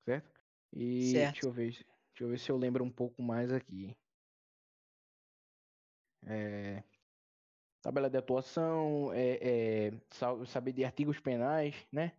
[0.05, 0.41] certo?
[0.73, 1.33] E certo.
[1.33, 1.87] deixa eu ver, deixa
[2.21, 3.97] eu ver se eu lembro um pouco mais aqui.
[6.27, 6.85] É,
[7.83, 12.17] tabela de atuação, é, é, sa- saber de artigos penais, né?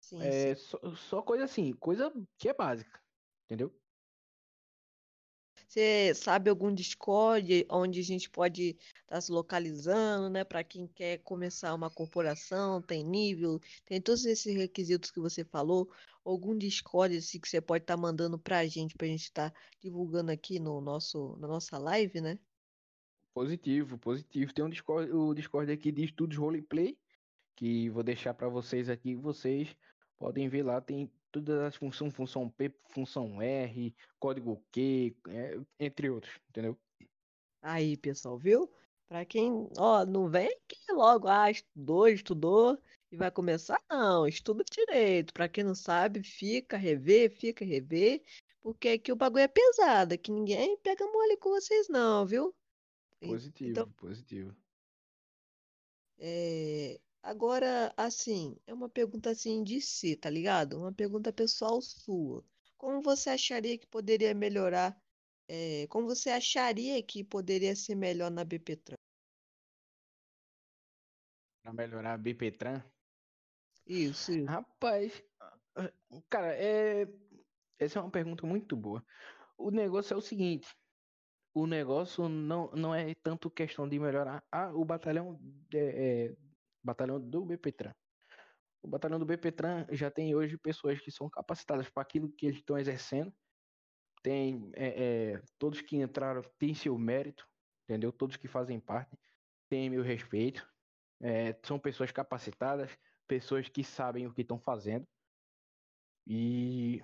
[0.00, 0.48] Sim, sim.
[0.48, 3.00] É só, só coisa assim, coisa que é básica,
[3.44, 3.80] entendeu?
[5.66, 10.44] Você sabe algum Discord onde a gente pode estar se localizando, né?
[10.44, 15.88] Para quem quer começar uma corporação, tem nível, tem todos esses requisitos que você falou.
[16.30, 19.52] Algum Discord assim, que você pode estar mandando para a gente, para a gente estar
[19.80, 22.38] divulgando aqui no nosso, na nossa live, né?
[23.34, 24.54] Positivo, positivo.
[24.54, 26.96] Tem um Discord, o Discord aqui de estudos roleplay,
[27.56, 29.76] que vou deixar para vocês aqui, vocês
[30.16, 36.10] podem ver lá, tem todas as funções, função P, função R, código Q, é, entre
[36.10, 36.78] outros, entendeu?
[37.60, 38.70] Aí, pessoal, viu?
[39.08, 42.78] Para quem, ó, não vem aqui logo, ah, estudou, estudou
[43.10, 45.32] e vai começar, não, estuda direito.
[45.32, 48.22] Para quem não sabe, fica, rever, fica, rever,
[48.60, 52.54] porque aqui o bagulho é pesado, aqui ninguém pega mole com vocês, não, viu?
[53.20, 54.56] Então, Positivo, positivo.
[56.18, 60.78] é, agora, assim, é uma pergunta assim de si, tá ligado?
[60.78, 62.44] Uma pergunta pessoal sua.
[62.78, 64.98] Como você acharia que poderia melhorar?
[65.52, 68.94] é, como você acharia que poderia ser melhor na BPTran?
[71.60, 72.80] Para melhorar a BPTran.
[73.86, 74.44] Isso, isso.
[74.46, 75.22] Rapaz,
[76.28, 77.06] cara, é,
[77.78, 79.04] essa é uma pergunta muito boa.
[79.56, 80.68] O negócio é o seguinte,
[81.54, 85.38] o negócio não, não é tanto questão de melhorar ah, o batalhão,
[85.74, 86.36] é, é,
[86.82, 87.92] batalhão do BPTran.
[88.82, 92.58] O batalhão do BPTran já tem hoje pessoas que são capacitadas para aquilo que eles
[92.58, 93.32] estão exercendo.
[94.22, 97.46] Tem é, é, todos que entraram têm seu mérito,
[97.84, 98.12] entendeu?
[98.12, 99.18] Todos que fazem parte
[99.68, 100.66] têm meu respeito.
[101.22, 102.96] É, são pessoas capacitadas,
[103.30, 105.06] pessoas que sabem o que estão fazendo.
[106.26, 107.00] E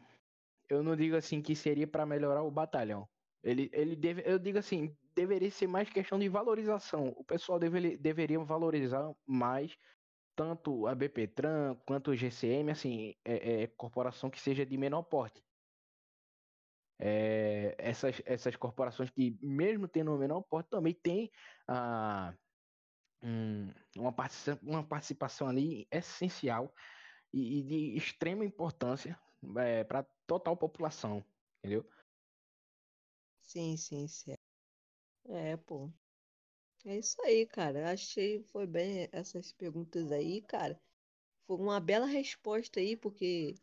[0.69, 3.09] eu não digo assim que seria para melhorar o batalhão.
[3.45, 7.15] Ele, ele deve, eu digo assim, deveria ser mais questão de valorização.
[7.17, 9.77] O pessoal deve, deveria valorizar mais
[10.35, 15.41] tanto a BPTran quanto o GCM, assim, é, é corporação que seja de menor porte.
[16.99, 21.31] É, essas, essas corporações que, mesmo tendo um menor porte, também tem
[21.69, 22.35] ah,
[23.23, 26.75] um, uma, participação, uma participação ali essencial
[27.33, 29.21] e, e de extrema importância
[29.59, 31.25] é, para total população,
[31.61, 31.89] entendeu?
[33.43, 34.41] Sim, sim, certo.
[35.29, 35.93] É, pô.
[36.87, 37.93] É isso aí, cara.
[37.93, 40.81] Achei foi bem essas perguntas aí, cara.
[41.47, 43.55] Foi uma bela resposta aí, porque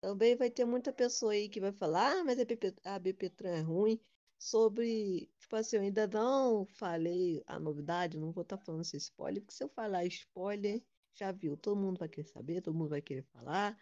[0.00, 3.58] também vai ter muita pessoa aí que vai falar, ah, mas a BP, a BPTran
[3.58, 4.00] é ruim.
[4.38, 8.96] Sobre, tipo assim, eu ainda não falei a novidade, não vou estar tá falando esse
[8.96, 10.80] spoiler, porque se eu falar spoiler,
[11.14, 13.76] já viu, todo mundo vai querer saber, todo mundo vai querer falar.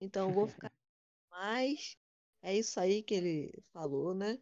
[0.00, 0.70] Então eu vou ficar
[1.30, 1.96] mais.
[2.42, 4.38] É isso aí que ele falou, né?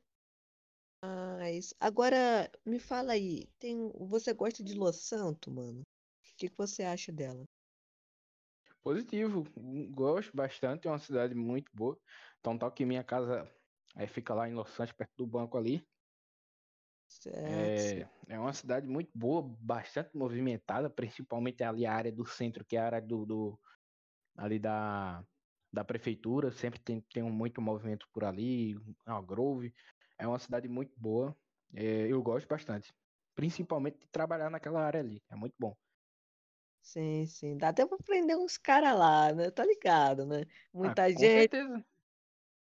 [1.03, 5.81] Mas agora me fala aí, tem, você gosta de Los Santo, mano?
[5.81, 7.45] O que, que você acha dela?
[8.83, 9.45] Positivo,
[9.91, 11.99] gosto bastante, é uma cidade muito boa.
[12.41, 13.51] Então tal que minha casa
[13.95, 15.87] aí fica lá em Los Santos, perto do banco ali.
[17.43, 22.77] É, é uma cidade muito boa, bastante movimentada, principalmente ali a área do centro, que
[22.77, 23.61] é a área do, do
[24.37, 25.25] ali da,
[25.73, 28.77] da prefeitura, sempre tem, tem muito movimento por ali,
[29.07, 29.75] a Grove.
[30.19, 31.37] É uma cidade muito boa,
[31.75, 32.93] é, eu gosto bastante.
[33.35, 35.77] Principalmente de trabalhar naquela área ali, é muito bom.
[36.83, 37.57] Sim, sim.
[37.59, 39.51] Dá até pra prender uns caras lá, né?
[39.51, 40.45] Tá ligado, né?
[40.83, 41.29] Ah, Muita com gente.
[41.29, 41.85] certeza.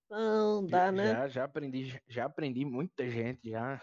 [0.10, 1.12] Não, dá, né?
[1.12, 3.82] Já, já aprendi, já aprendi muita gente, já,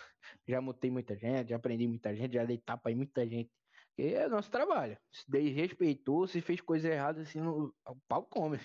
[0.48, 3.50] já mutei muita gente, já aprendi muita gente, já dei tapa em muita gente.
[3.94, 4.98] Porque é nosso trabalho.
[5.12, 8.58] Se desrespeitou, se fez coisa errada, assim, no, o pau come.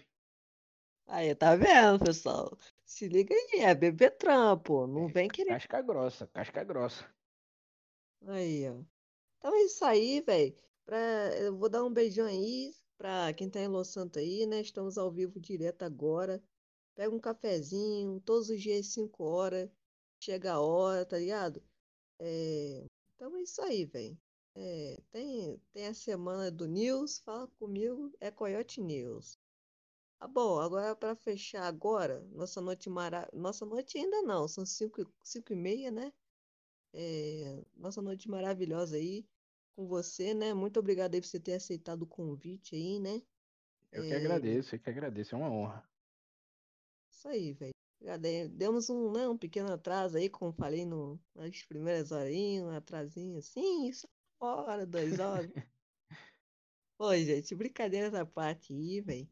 [1.06, 2.58] Aí, tá vendo, pessoal?
[2.86, 4.88] Se liga aí, é bebê trampo.
[4.88, 5.50] Não vem querer.
[5.50, 7.06] Casca grossa, casca grossa.
[8.28, 8.76] Aí, ó.
[9.38, 10.56] Então é isso aí, velho.
[10.86, 10.98] Pra...
[11.38, 14.62] Eu vou dar um beijão aí pra quem tá em Los Santos aí, né?
[14.62, 16.42] Estamos ao vivo direto agora.
[16.96, 19.70] Pega um cafezinho, todos os dias, 5 horas.
[20.20, 21.64] Chega a hora, tá ligado?
[22.20, 22.88] É...
[23.16, 24.20] Então é isso aí, velho.
[24.56, 29.40] É, tem, tem a semana do News, fala comigo, é Coyote News.
[30.20, 33.30] Ah, bom, agora para fechar agora, nossa noite mara...
[33.34, 36.14] nossa noite ainda não, são 5 cinco, e meia, né?
[36.94, 39.28] É, nossa noite maravilhosa aí
[39.76, 40.54] com você, né?
[40.54, 43.22] Muito obrigado aí por você ter aceitado o convite aí, né?
[43.92, 45.89] Eu que É, agradeço, eu que agradeço, é uma honra.
[47.20, 47.74] Isso aí, velho.
[48.52, 53.38] Demos um, né, um pequeno atraso aí, como falei no, nas primeiras horinhas, um atrasinho
[53.38, 54.08] assim, isso,
[54.40, 55.52] hora, duas horas.
[56.98, 59.30] Pô, gente, brincadeira essa parte aí, velho.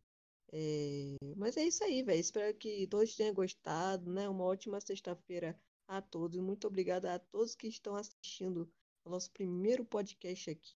[0.51, 2.19] É, mas é isso aí, velho.
[2.19, 4.27] Espero que todos tenham gostado, né?
[4.27, 5.57] Uma ótima sexta-feira
[5.87, 6.39] a todos.
[6.39, 8.69] Muito obrigada a todos que estão assistindo
[9.05, 10.75] ao nosso primeiro podcast aqui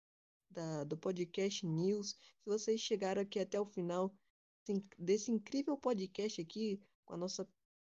[0.49, 2.11] da, do Podcast News.
[2.11, 4.13] Se vocês chegaram aqui até o final
[4.97, 6.79] desse incrível podcast aqui,
[7.09, 7.43] com a nossa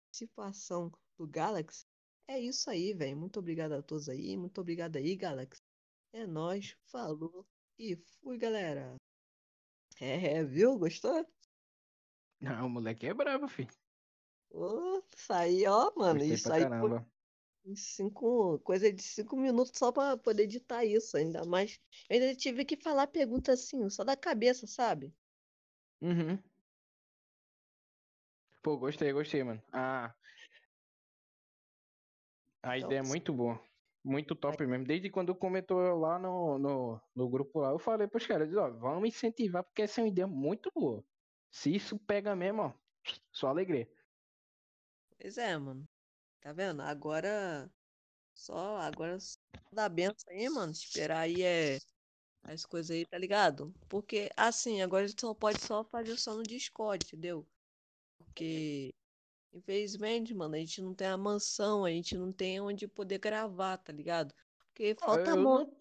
[0.06, 1.84] participação do Galaxy,
[2.26, 3.18] é isso aí, velho.
[3.18, 4.34] Muito obrigado a todos aí.
[4.34, 5.60] Muito obrigado aí, Galaxy.
[6.14, 7.46] É nóis, falou
[7.78, 8.96] e fui, galera.
[10.00, 10.78] É, é, viu?
[10.78, 11.26] Gostou?
[12.40, 13.68] Não, o moleque é brabo, filho.
[14.50, 17.06] Ô, isso aí, ó, mano, Gostei isso aí foi caramba.
[17.66, 21.78] em cinco, coisa de cinco minutos só pra poder editar isso, ainda mais.
[22.08, 25.12] Eu ainda tive que falar pergunta assim, só da cabeça, sabe?
[26.00, 26.38] Uhum.
[28.62, 29.62] Pô, gostei, gostei, mano.
[29.72, 30.14] Ah,
[32.62, 33.60] a Então, ideia é muito boa.
[34.04, 34.86] Muito top mesmo.
[34.86, 39.08] Desde quando comentou lá no, no, no grupo lá, eu falei pros caras, ó, vamos
[39.08, 41.04] incentivar, porque essa é uma ideia muito boa.
[41.50, 42.74] Se isso pega mesmo, ó,
[43.32, 43.88] só alegria.
[45.18, 45.88] pois é, mano.
[46.40, 46.82] Tá vendo?
[46.82, 47.72] Agora
[48.34, 49.38] só, agora só
[49.72, 50.72] dá benção aí, mano.
[50.72, 51.78] Esperar aí é
[52.42, 53.74] as coisas aí, tá ligado?
[53.88, 57.48] Porque assim, agora a gente só pode só fazer só no Discord, entendeu?
[58.30, 58.94] Porque
[59.52, 63.78] infelizmente, mano, a gente não tem a mansão, a gente não tem onde poder gravar,
[63.78, 64.34] tá ligado?
[64.68, 65.64] Porque falta eu mão.
[65.64, 65.80] não,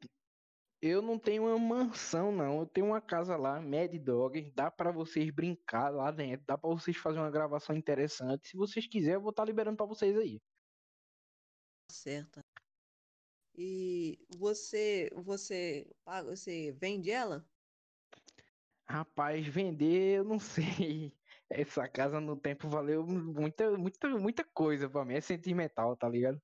[0.82, 2.60] eu não tenho uma mansão, não.
[2.62, 4.52] Eu tenho uma casa lá, Mad Dog.
[4.56, 6.46] Dá pra vocês brincar lá dentro.
[6.46, 8.50] Dá pra vocês fazer uma gravação interessante.
[8.50, 10.42] Se vocês quiserem, eu vou estar liberando pra vocês aí.
[11.92, 12.42] certa.
[13.56, 17.46] E você, você paga, você vende ela?
[18.88, 21.19] Rapaz, vender, eu não sei.
[21.50, 25.16] Essa casa no tempo valeu muita, muita, muita coisa pra mim.
[25.16, 26.40] É sentimental, tá ligado?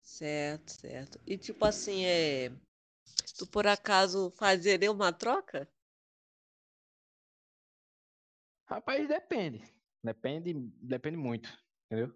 [0.00, 1.20] Certo, certo.
[1.26, 2.50] E tipo assim, é,
[3.36, 5.68] tu por acaso fazeria uma troca?
[8.66, 9.62] Rapaz, depende.
[10.02, 11.48] Depende, depende muito,
[11.86, 12.14] entendeu?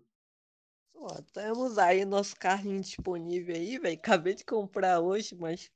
[0.95, 3.99] Ó, temos aí nosso carrinho disponível aí, velho.
[3.99, 5.69] Acabei de comprar hoje, mas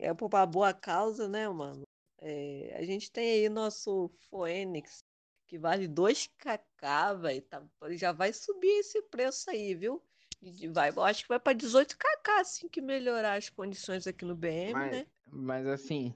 [0.00, 1.82] é por uma boa causa, né, mano?
[2.20, 5.04] É, a gente tem aí nosso Phoenix,
[5.48, 7.42] que vale 2kk, velho.
[7.42, 10.02] Tá, já vai subir esse preço aí, viu?
[10.72, 14.86] Vai, acho que vai pra 18kk assim que melhorar as condições aqui no BM, Mas,
[14.86, 15.06] né?
[15.26, 16.14] mas assim,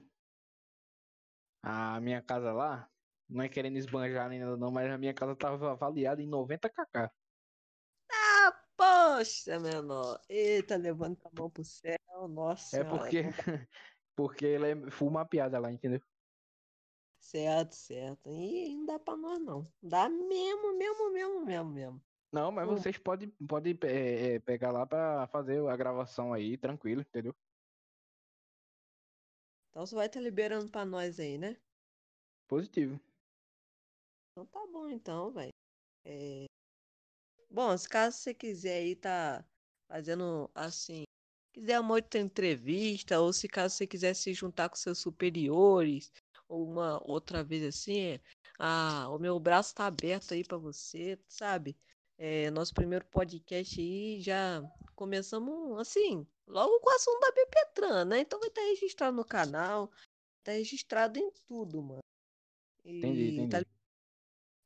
[1.61, 2.89] a minha casa lá,
[3.27, 7.09] não é querendo esbanjar nada não, mas a minha casa tava avaliada em 90kk.
[8.11, 10.21] Ah, poxa, menor.
[10.29, 11.97] Eita, levanta a mão pro céu.
[12.29, 12.83] Nossa É senhora.
[12.83, 13.23] porque,
[14.15, 16.01] porque ele é full mapeada lá, entendeu?
[17.23, 18.29] Certo, certo.
[18.29, 19.63] E não dá pra nós, não.
[19.81, 22.01] Dá mesmo, mesmo, mesmo, mesmo, mesmo.
[22.31, 22.77] Não, mas Hum.
[22.77, 27.33] vocês podem pode, é, é, pegar lá pra fazer a gravação aí, tranquilo, entendeu?
[29.69, 31.55] Então você vai estar liberando pra nós aí, né?
[32.47, 32.99] Positivo.
[34.31, 35.49] Então tá bom, então, velho.
[36.05, 36.45] É...
[37.49, 39.45] Bom, se caso você quiser aí tá
[39.87, 41.03] fazendo assim,
[41.53, 46.11] quiser uma outra entrevista, ou se caso você quiser se juntar com seus superiores,
[46.55, 48.19] uma outra vez assim,
[48.59, 51.75] ah, o meu braço tá aberto aí pra você, sabe?
[52.17, 54.61] É, nosso primeiro podcast aí já
[54.95, 58.19] começamos assim, logo com o assunto da BPTran, né?
[58.19, 59.91] Então vai estar registrado no canal,
[60.43, 62.03] tá registrado em tudo, mano.
[62.85, 63.67] Entendi, E tá entendi.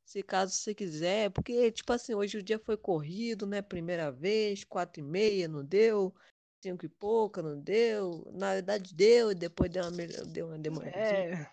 [0.06, 3.62] se caso você quiser, porque, tipo assim, hoje o dia foi corrido, né?
[3.62, 6.14] Primeira vez, quatro e meia, não deu.
[6.62, 8.26] Cinco e pouca, não deu.
[8.32, 10.88] Na verdade, deu, e depois deu uma, deu uma.
[10.88, 11.48] É,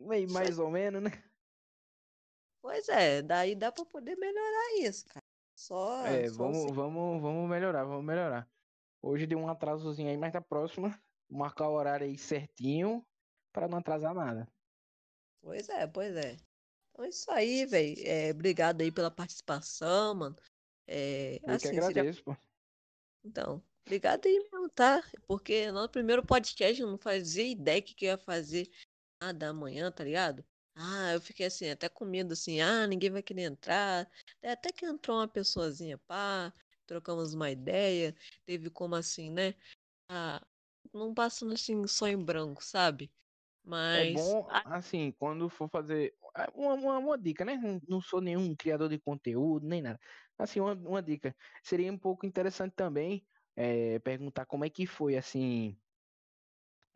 [0.00, 1.10] meio mais ou menos, né?
[2.62, 5.24] Pois é, daí dá pra poder melhorar isso, cara.
[5.56, 6.72] Só, É, só assim.
[6.72, 8.48] vamos, vamos, vamos melhorar, vamos melhorar.
[9.02, 13.06] Hoje deu um atrasozinho aí, mas da próxima, marcar o horário aí certinho
[13.52, 14.46] pra não atrasar nada.
[15.42, 16.36] Pois é, pois é.
[16.90, 17.94] Então é isso aí, velho.
[18.06, 20.36] É, obrigado aí pela participação, mano.
[20.86, 22.36] É, Eu que assim, seria agradeço, pô.
[23.24, 25.02] Então, obrigado aí mesmo, tá?
[25.26, 28.70] Porque no primeiro podcast eu não fazia ideia que que eu ia fazer
[29.20, 30.44] nada amanhã, tá ligado?
[30.74, 34.10] Ah, eu fiquei assim, até com medo, assim, ah, ninguém vai querer entrar.
[34.42, 36.52] Até que entrou uma pessoazinha, pá,
[36.86, 38.14] trocamos uma ideia,
[38.46, 39.54] teve como assim, né?
[40.10, 40.46] Ah,
[40.94, 43.12] não passando assim só em branco, sabe?
[43.92, 46.14] É Mas, bom, ah, assim, quando for fazer.
[46.36, 47.56] é, Uma, uma, uma dica, né?
[47.56, 49.98] Não- Não sou nenhum criador de conteúdo, nem nada.
[50.38, 51.34] Assim, uma, uma dica.
[51.64, 55.76] Seria um pouco interessante também é, perguntar como é que foi, assim,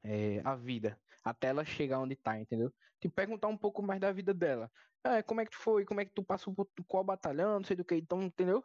[0.02, 2.72] é, a vida, até ela chegar onde tá, entendeu?
[3.00, 4.70] Tipo, perguntar um pouco mais da vida dela.
[5.04, 5.84] É, como é que foi?
[5.84, 7.58] Como é que tu passou por qual batalhão?
[7.58, 8.64] Não sei do que, então, entendeu?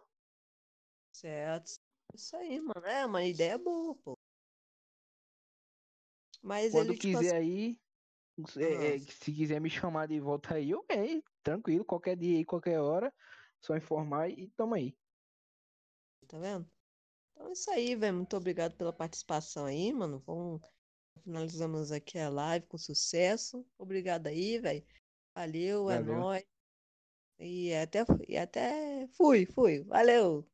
[1.12, 1.80] certo.
[2.14, 2.86] Isso aí, mano.
[2.86, 4.18] É uma ideia boa, pô.
[6.41, 7.78] Mas Quando ele, tipo quiser aí,
[8.57, 12.38] é, ah, é, se quiser me chamar de volta aí, eu venho, tranquilo, qualquer dia
[12.38, 13.14] aí, qualquer hora,
[13.62, 14.97] só informar e tamo aí.
[16.28, 16.72] tá vendo?
[17.34, 18.18] Então é isso aí, velho.
[18.18, 20.20] Muito obrigado pela participação aí, mano.
[20.26, 20.62] Vamos,
[21.20, 23.65] finalizamos aqui a live com sucesso.
[23.78, 24.86] Obrigado aí, velho.
[25.36, 26.15] Valeu, é Valeu.
[26.15, 26.43] nóis.
[27.39, 29.84] E até, e até fui, fui.
[29.84, 30.45] Valeu.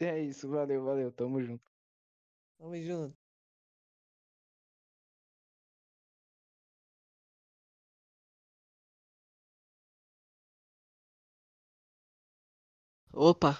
[0.00, 1.70] É isso, valeu, valeu, tamo junto.
[2.58, 3.16] Tamo junto.
[13.12, 13.52] Opa.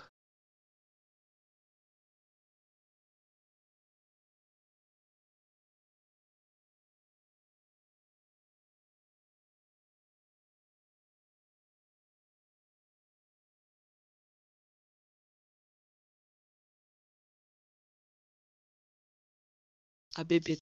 [20.18, 20.58] A BP,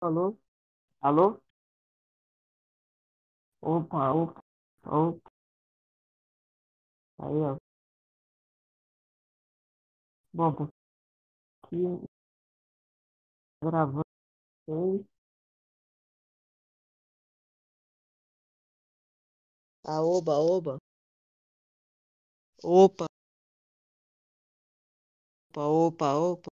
[0.00, 0.36] Alô?
[1.02, 1.40] Alô?
[3.72, 4.40] Opa, opa,
[4.84, 5.30] opa.
[7.18, 7.58] Aí, ó.
[10.32, 10.68] Bom, tô
[11.64, 11.76] aqui
[13.62, 14.02] gravando
[14.68, 15.06] vocês.
[19.84, 20.78] Ah, oba, oba.
[22.62, 23.06] Opa,
[25.50, 26.47] opa, opa, opa.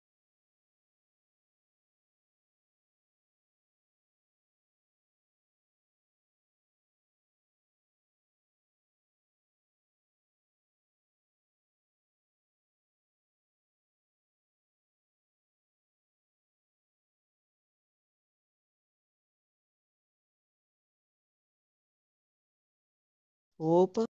[23.69, 24.03] Opa,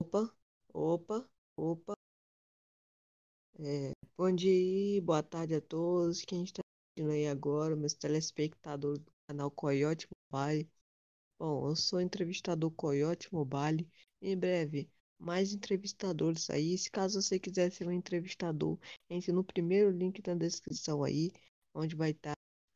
[0.00, 0.22] opa,
[0.74, 1.16] opa,
[1.56, 1.94] opa.
[3.60, 6.22] É, bom dia, boa tarde a todos.
[6.24, 10.68] Quem está assistindo aí agora, meus telespectadores do canal Coyote Mobile.
[11.38, 13.88] Bom, eu sou entrevistador Coyote Mobile.
[14.22, 16.78] Em breve, mais entrevistadores aí.
[16.78, 18.78] Se caso você quiser ser um entrevistador,
[19.10, 21.30] entre no primeiro link da descrição aí,
[21.74, 22.34] onde vai estar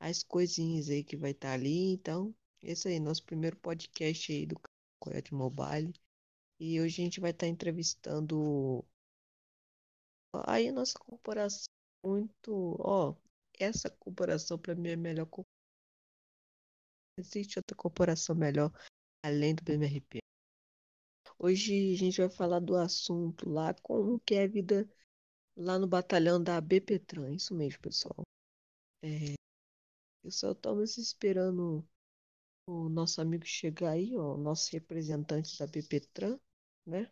[0.08, 1.92] as coisinhas aí que vai estar ali.
[1.92, 4.56] Então, esse aí, nosso primeiro podcast aí do
[5.00, 5.92] Coyote Mobile.
[6.60, 8.84] E hoje a gente vai estar entrevistando
[10.46, 11.66] aí a nossa corporação
[12.04, 13.14] muito, ó,
[13.58, 15.28] essa corporação para mim é a melhor.
[17.18, 18.70] Existe outra corporação melhor
[19.24, 20.18] além do BMRP.
[21.38, 24.88] Hoje a gente vai falar do assunto lá, como que é a vida
[25.56, 27.34] lá no batalhão da BPTran.
[27.34, 28.22] Isso mesmo, pessoal.
[29.02, 29.34] É,
[30.26, 31.86] eu só estamos esperando
[32.66, 36.38] o nosso amigo chegar aí, ó, o nosso representante da BPTran,
[36.86, 37.04] né?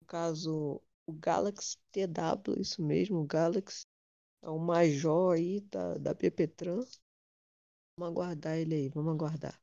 [0.00, 3.86] No caso, o Galaxy TW, isso mesmo, o Galaxy.
[4.42, 6.80] É o major aí da, da BPTran.
[7.96, 9.58] Vamos aguardar ele aí, vamos aguardar.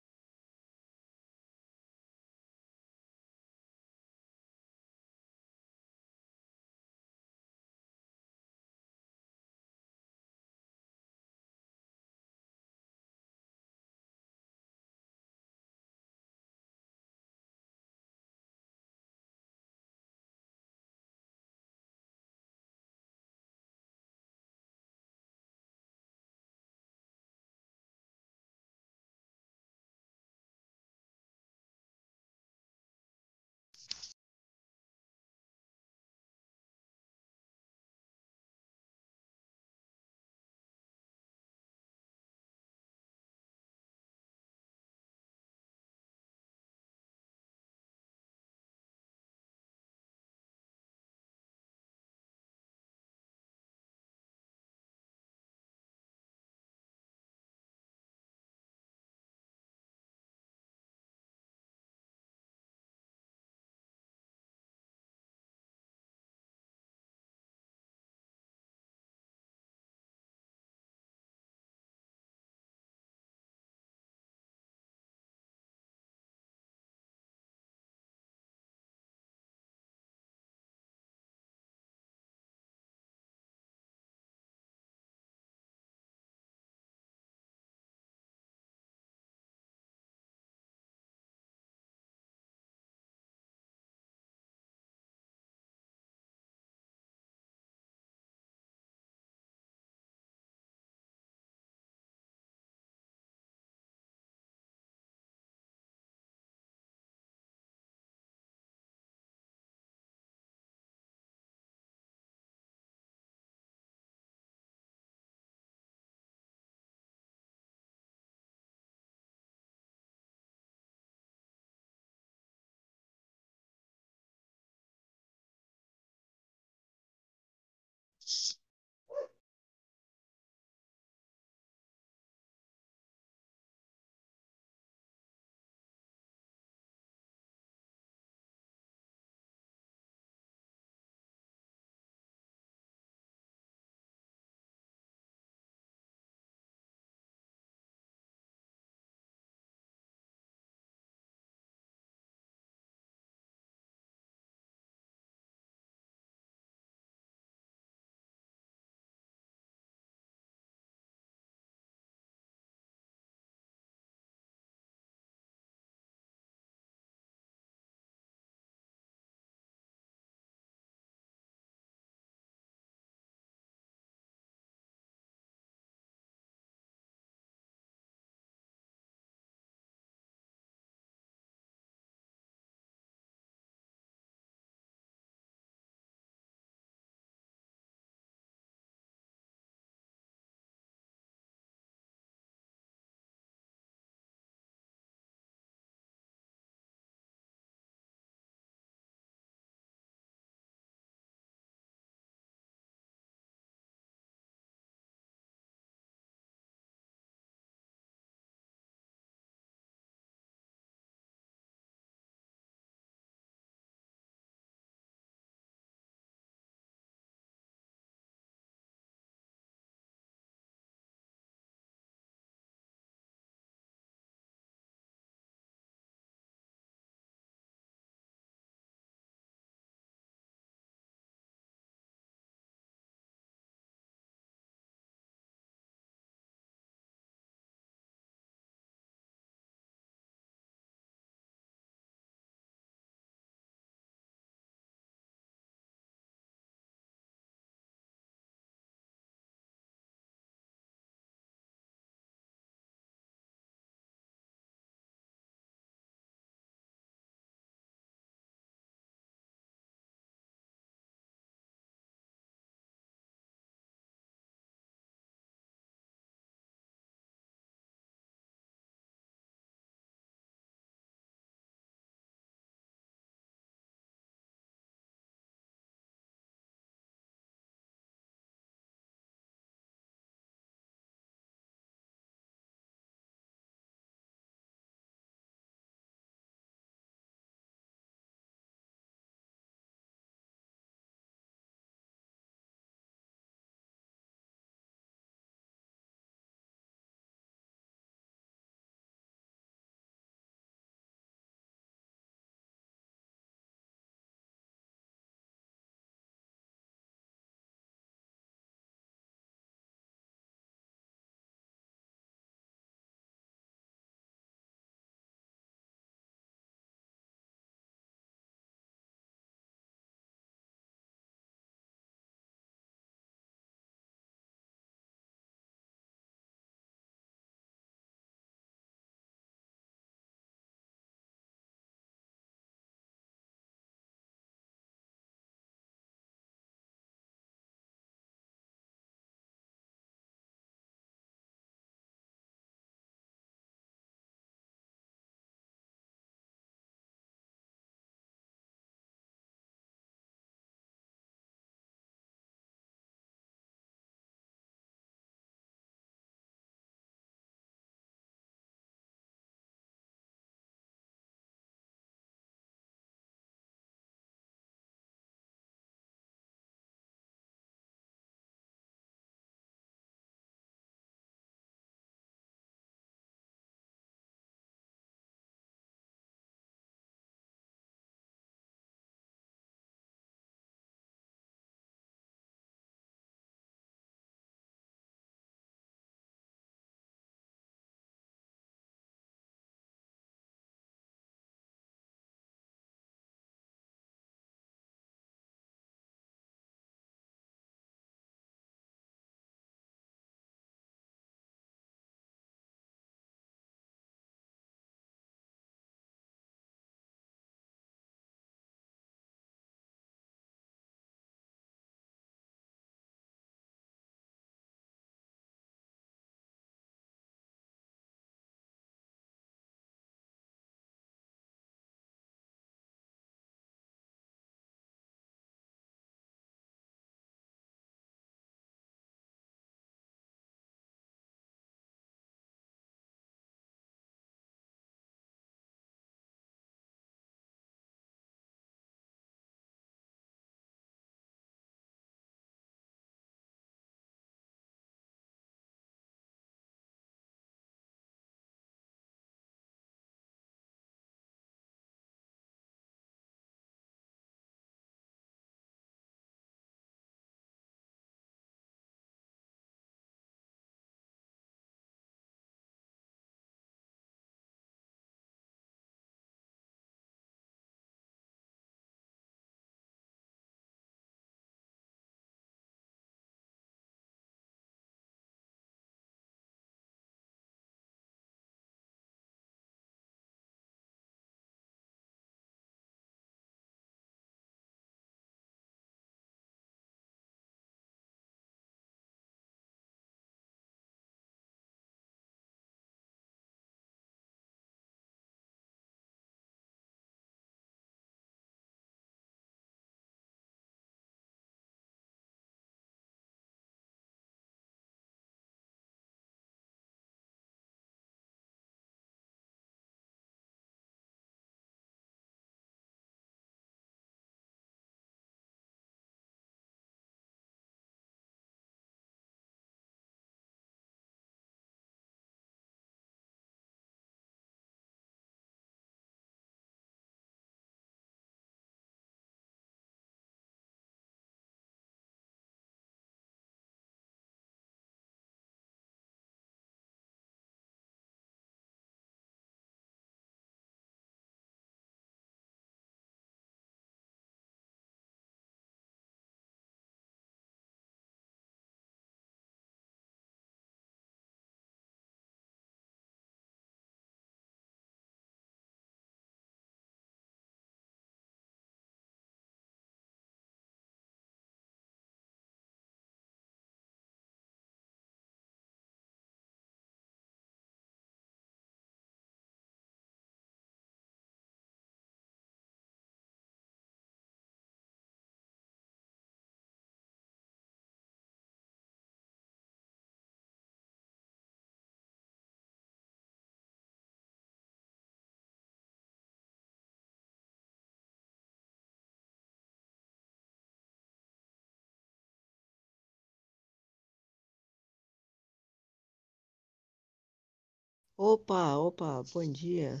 [598.16, 600.00] Opa, opa, bom dia.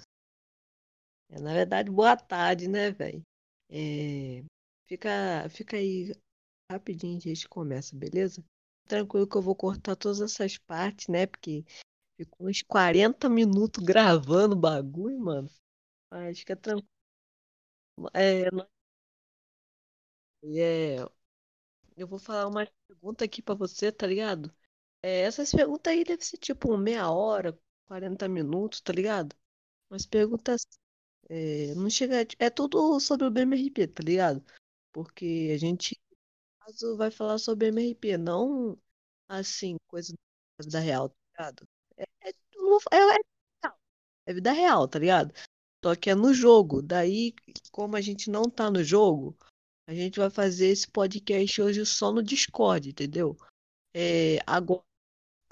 [1.30, 3.24] É, na verdade, boa tarde, né, velho?
[3.70, 4.44] É,
[4.86, 6.12] fica, fica aí
[6.70, 8.44] rapidinho, a gente começa, beleza?
[8.86, 11.26] Tranquilo que eu vou cortar todas essas partes, né?
[11.26, 11.64] Porque
[12.18, 15.50] ficou uns 40 minutos gravando o bagulho, mano.
[16.10, 16.88] Mas fica tranquilo.
[18.14, 18.68] É, não-
[20.44, 20.96] é,
[21.96, 24.52] eu vou falar uma pergunta aqui pra você, tá ligado?
[25.02, 29.34] É, essas perguntas aí devem ser tipo meia hora, 40 minutos, tá ligado?
[29.90, 30.66] Umas perguntas
[31.28, 32.26] É, não chega.
[32.38, 34.44] É tudo sobre o BMRP, tá ligado?
[34.92, 35.96] Porque a gente
[36.60, 38.78] caso, vai falar sobre MRP, não
[39.28, 40.14] assim, coisa
[40.70, 41.64] da real, tá ligado?
[41.96, 43.18] É, é, é, é
[44.26, 45.34] é vida real, tá ligado?
[45.84, 46.80] Só que é no jogo.
[46.80, 47.34] Daí,
[47.72, 49.36] como a gente não tá no jogo,
[49.88, 53.36] a gente vai fazer esse podcast hoje só no Discord, entendeu?
[53.94, 54.82] É, agora.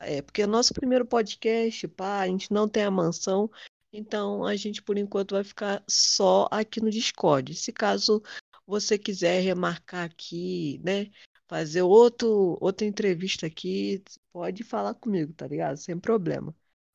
[0.00, 3.50] É, porque é nosso primeiro podcast, pá, a gente não tem a mansão,
[3.92, 7.54] então a gente por enquanto vai ficar só aqui no Discord.
[7.54, 8.22] Se caso
[8.66, 11.10] você quiser remarcar aqui, né,
[11.48, 15.76] fazer outro, outra entrevista aqui, pode falar comigo, tá ligado?
[15.76, 16.54] Sem problema.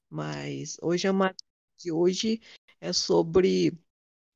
[0.09, 1.45] Mas hoje a matéria
[1.77, 2.41] de hoje
[2.81, 3.77] é sobre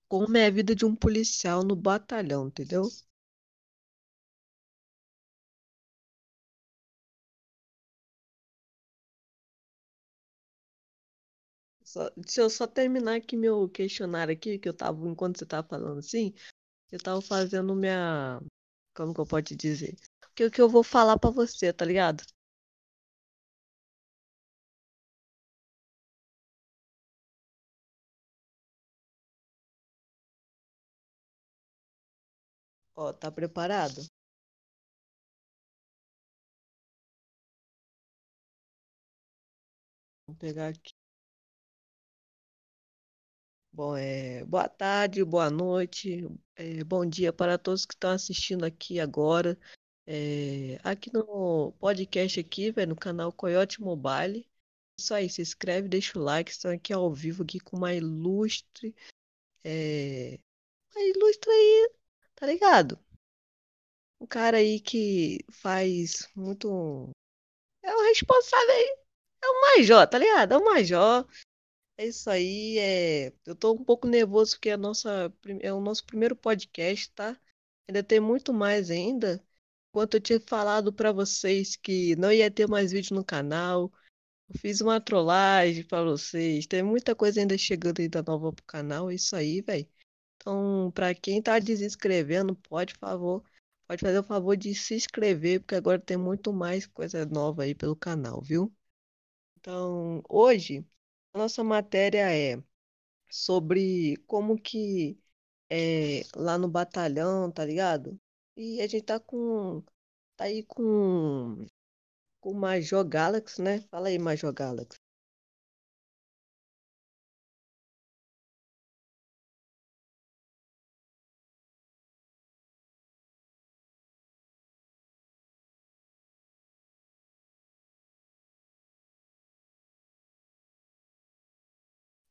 [0.09, 2.84] como é a vida de um policial no batalhão, entendeu?
[11.90, 15.68] Só- deixa eu só terminar aqui meu questionário aqui, que eu tava, enquanto você tava
[15.68, 16.34] falando assim,
[16.92, 18.42] eu tava fazendo minha,
[18.96, 19.98] como que eu posso dizer?
[20.36, 22.24] Que, o que eu vou falar pra você, tá ligado?
[32.96, 34.04] Ó, tá preparado?
[40.26, 40.94] Vou pegar aqui.
[43.80, 46.28] Bom, é, boa tarde, boa noite,
[46.58, 49.58] é, bom dia para todos que estão assistindo aqui agora.
[50.06, 54.46] É, aqui no podcast aqui, velho, no canal Coyote Mobile.
[55.00, 58.94] Isso aí, se inscreve, deixa o like, estão aqui ao vivo aqui com uma ilustre,
[59.64, 60.38] é,
[60.94, 61.92] uma ilustre aí,
[62.36, 63.00] tá ligado?
[64.20, 67.12] Um cara aí que faz muito.
[67.82, 68.98] É o responsável aí.
[69.42, 70.54] É o Major, tá ligado?
[70.54, 71.26] É o Major.
[72.00, 72.78] É isso aí.
[72.80, 73.34] É...
[73.45, 75.34] Eu tô um pouco nervoso porque é, a nossa...
[75.60, 77.38] é o nosso primeiro podcast, tá?
[77.89, 79.43] Ainda tem muito mais ainda.
[79.89, 83.91] Enquanto eu tinha falado pra vocês que não ia ter mais vídeo no canal,
[84.50, 86.66] eu fiz uma trollagem pra vocês.
[86.66, 89.12] Tem muita coisa ainda chegando ainda nova pro canal.
[89.12, 89.86] É isso aí, velho.
[90.38, 93.43] Então, pra quem tá desinscrevendo, pode, favor,
[93.86, 97.76] pode fazer o favor de se inscrever, porque agora tem muito mais coisa nova aí
[97.76, 98.74] pelo canal, viu?
[99.58, 100.86] Então, hoje,
[101.34, 102.62] nossa matéria é
[103.30, 105.20] sobre como que
[105.70, 108.20] é lá no batalhão, tá ligado?
[108.58, 109.84] E a gente tá com,
[110.38, 111.66] tá aí com,
[112.42, 113.82] com o Major Galaxy, né?
[113.92, 115.00] Fala aí, Major Galaxy.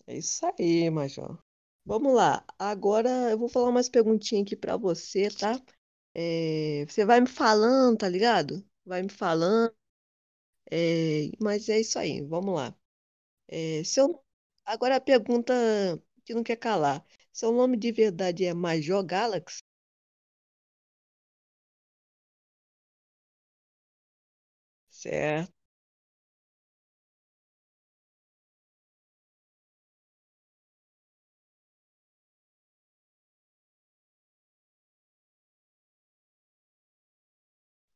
[0.08, 1.38] É isso aí, Major.
[1.84, 2.44] Vamos lá.
[2.58, 5.60] Agora eu vou falar umas perguntinhas aqui pra você, tá?
[6.14, 8.64] É, você vai me falando, tá ligado?
[8.84, 9.72] Vai me falando.
[10.70, 12.74] é, mas é isso aí, vamos lá.
[13.48, 14.22] É, seu...
[14.64, 15.54] Agora a pergunta
[16.24, 17.04] que não quer calar.
[17.32, 19.62] Seu nome de verdade é Major Galaxy?
[24.90, 25.52] Certo,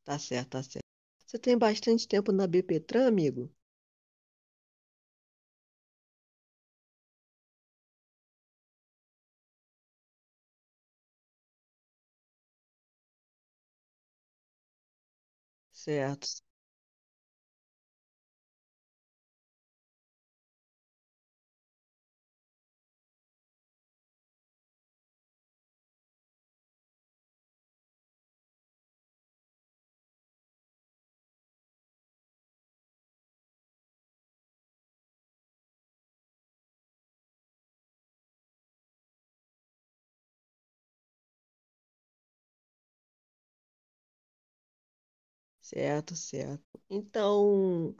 [0.05, 0.85] tá certo, tá certo.
[1.25, 3.51] Você tem bastante tempo na BPTran, amigo?
[15.71, 16.27] Certo,
[45.73, 46.79] certo, certo.
[46.89, 47.95] Então,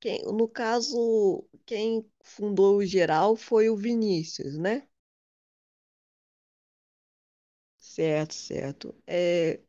[0.00, 4.88] quem, no caso, quem fundou o geral foi o Vinícius, né?
[7.76, 8.94] Certo, certo.
[9.06, 9.60] É,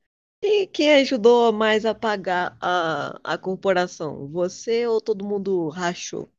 [0.41, 4.27] quem, quem ajudou mais a pagar a, a corporação?
[4.29, 6.31] Você ou todo mundo rachou?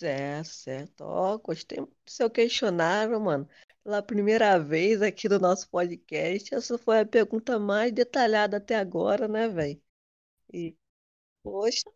[0.00, 1.00] Certo, certo.
[1.04, 3.46] Ó, gostei muito do seu questionário, mano.
[3.84, 9.28] Pela primeira vez aqui no nosso podcast, essa foi a pergunta mais detalhada até agora,
[9.28, 9.80] né, velho?
[10.52, 10.76] E,
[11.42, 11.90] poxa,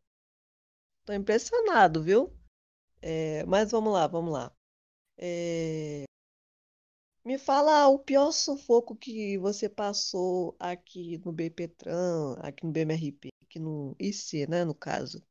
[1.04, 2.32] tô impressionado, viu?
[3.02, 4.52] É, mas vamos lá, vamos lá.
[5.18, 6.04] É,
[7.24, 13.58] me fala o pior sufoco que você passou aqui no BPTran, aqui no BMRP, aqui
[13.58, 15.22] no IC, né, no caso.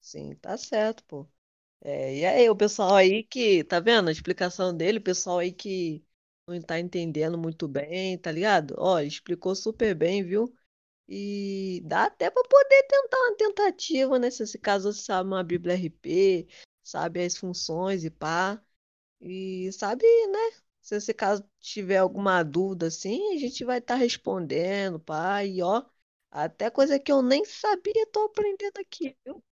[0.00, 1.28] Sim, tá certo, pô.
[1.82, 5.52] É, e aí, o pessoal aí que, tá vendo a explicação dele, o pessoal aí
[5.52, 6.04] que
[6.48, 8.74] não tá entendendo muito bem, tá ligado?
[8.78, 10.54] Ó, explicou super bem, viu?
[11.08, 14.30] E dá até pra poder tentar uma tentativa, né?
[14.30, 16.46] Se esse caso você sabe uma Bíblia RP,
[16.82, 18.62] sabe as funções e pá.
[19.20, 20.38] E sabe, né?
[20.82, 25.84] Se você caso tiver alguma dúvida assim, a gente vai estar respondendo, pai, e ó,
[26.30, 29.42] até coisa que eu nem sabia, tô aprendendo aqui, viu?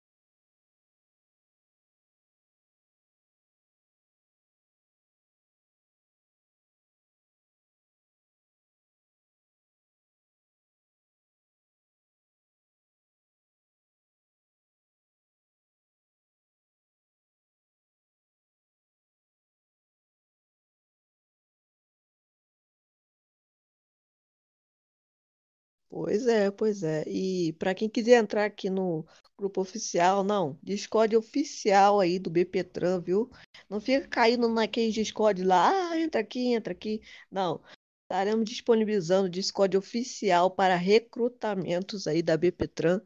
[25.98, 27.05] Pois é, pois é.
[27.09, 33.01] E para quem quiser entrar aqui no grupo oficial, não, Discord oficial aí do BPTran,
[33.01, 33.31] viu?
[33.66, 37.01] Não fica caindo naquele Discord lá, ah, entra aqui, entra aqui.
[37.31, 37.62] Não,
[38.02, 43.01] estaremos disponibilizando o Discord oficial para recrutamentos aí da BPTran.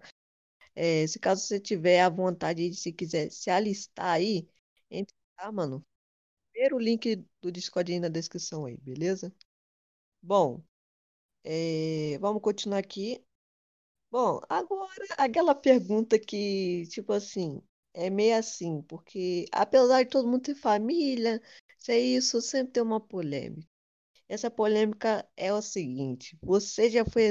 [0.74, 4.48] É, se caso você tiver a vontade de se quiser se alistar aí,
[4.90, 5.86] entre lá, mano.
[6.52, 9.32] Primeiro link do Discord aí na descrição aí, beleza?
[10.22, 10.62] Bom,
[11.44, 13.24] é, vamos continuar aqui.
[14.10, 17.62] Bom, agora aquela pergunta que, tipo assim,
[17.94, 21.42] é meio assim, porque apesar de todo mundo ter família,
[21.78, 23.68] se é isso, sempre tem uma polêmica.
[24.28, 27.24] Essa polêmica é o seguinte: você já foi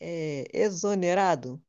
[0.00, 1.63] é, exonerado?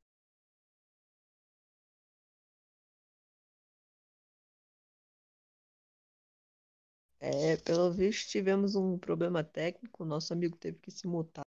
[7.27, 11.43] É, pelo visto, tivemos um problema técnico, nosso amigo teve que se mutar.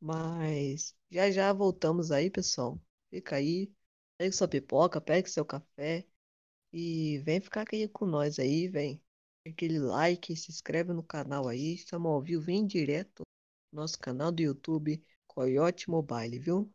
[0.00, 2.78] Mas já já voltamos aí, pessoal.
[3.10, 3.72] Fica aí,
[4.18, 6.06] pegue sua pipoca, pegue seu café
[6.72, 9.02] e vem ficar aqui com nós aí, vem.
[9.46, 13.24] Aquele like, se inscreve no canal aí, estamos ao vivo em direto
[13.72, 16.72] no nosso canal do YouTube, Coyote Mobile, viu?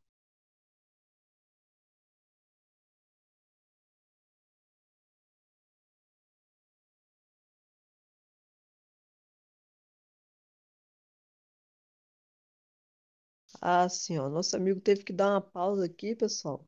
[13.61, 16.65] Ah, sim, ó, nosso amigo teve que dar uma pausa aqui, pessoal.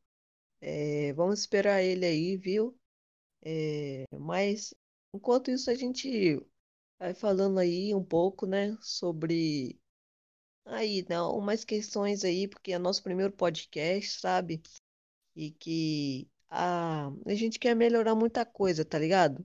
[0.60, 2.76] É, vamos esperar ele aí, viu?
[3.42, 4.74] É, mas
[5.14, 6.40] enquanto isso a gente
[6.98, 9.80] vai falando aí um pouco, né, sobre
[10.66, 14.62] aí, não, umas questões aí, porque é nosso primeiro podcast, sabe?
[15.36, 19.44] E que a, a gente quer melhorar muita coisa, tá ligado?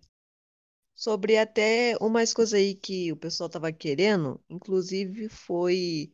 [0.95, 6.13] Sobre até umas coisas aí que o pessoal tava querendo, inclusive foi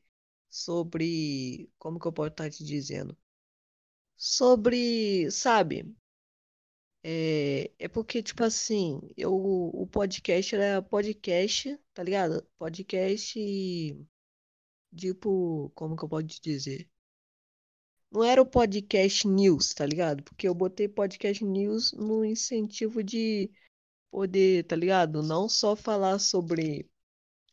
[0.54, 3.18] sobre, como que eu posso estar te dizendo?
[4.16, 5.96] Sobre, sabe?
[7.04, 12.48] É, é porque, tipo assim, eu, o podcast era podcast, tá ligado?
[12.58, 13.40] Podcast,
[14.96, 16.90] tipo, como que eu posso te dizer?
[18.12, 20.24] Não era o podcast news, tá ligado?
[20.24, 23.52] Porque eu botei podcast news no incentivo de
[24.12, 25.24] poder, tá ligado?
[25.24, 26.88] Não só falar sobre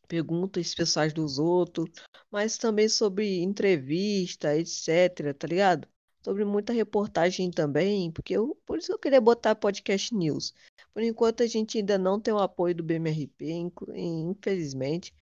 [0.06, 1.90] perguntas pessoais dos outros,
[2.30, 5.88] mas também sobre entrevista, etc, tá ligado?
[6.22, 10.54] Sobre muita reportagem também, porque eu, por isso eu queria botar podcast news.
[10.92, 15.14] Por enquanto a gente ainda não tem o apoio do BMRP, infelizmente,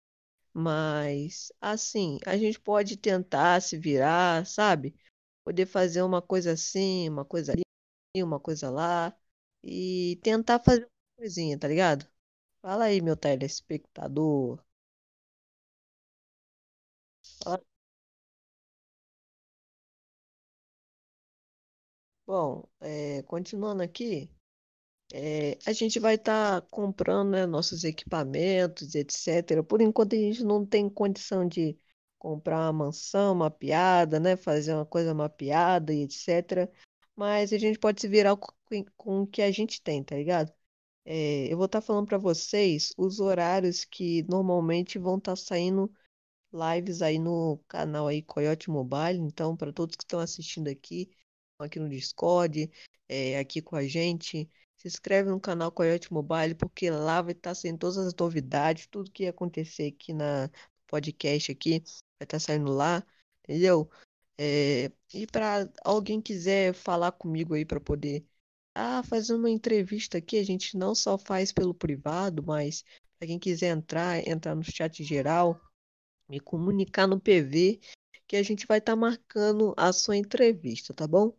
[0.52, 4.94] mas assim, a gente pode tentar se virar, sabe?
[5.44, 7.62] Poder fazer uma coisa assim, uma coisa ali,
[8.22, 9.16] uma coisa lá,
[9.62, 12.06] e tentar fazer uma coisinha, tá ligado?
[12.62, 14.62] Fala aí, meu telespectador.
[22.28, 24.30] Bom, é, continuando aqui,
[25.14, 29.62] é, a gente vai estar comprando, né, nossos equipamentos, etc.
[29.64, 31.78] Por enquanto a gente não tem condição de
[32.18, 36.70] comprar uma mansão mapeada, né, fazer uma coisa mapeada e etc.
[37.16, 38.52] Mas a gente pode se virar com,
[38.96, 40.52] com o que a gente tem, tá ligado?
[41.06, 45.90] É, eu vou estar falando para vocês os horários que normalmente vão estar saindo
[46.52, 49.18] lives aí no canal aí Coyote Mobile.
[49.20, 51.10] Então, para todos que estão assistindo aqui,
[51.64, 52.70] aqui no Discord,
[53.08, 57.54] é, aqui com a gente, se inscreve no canal Coyote Mobile, porque lá vai estar
[57.54, 60.50] saindo todas as novidades, tudo que ia acontecer aqui na
[60.86, 61.80] podcast aqui,
[62.18, 63.04] vai estar saindo lá,
[63.42, 63.90] entendeu?
[64.38, 68.24] É, e para alguém quiser falar comigo aí para poder
[68.74, 72.84] ah, fazer uma entrevista aqui, a gente não só faz pelo privado, mas
[73.18, 75.60] para quem quiser entrar, entrar no chat geral
[76.28, 77.80] me comunicar no PV
[78.28, 81.34] que a gente vai estar marcando a sua entrevista, tá bom?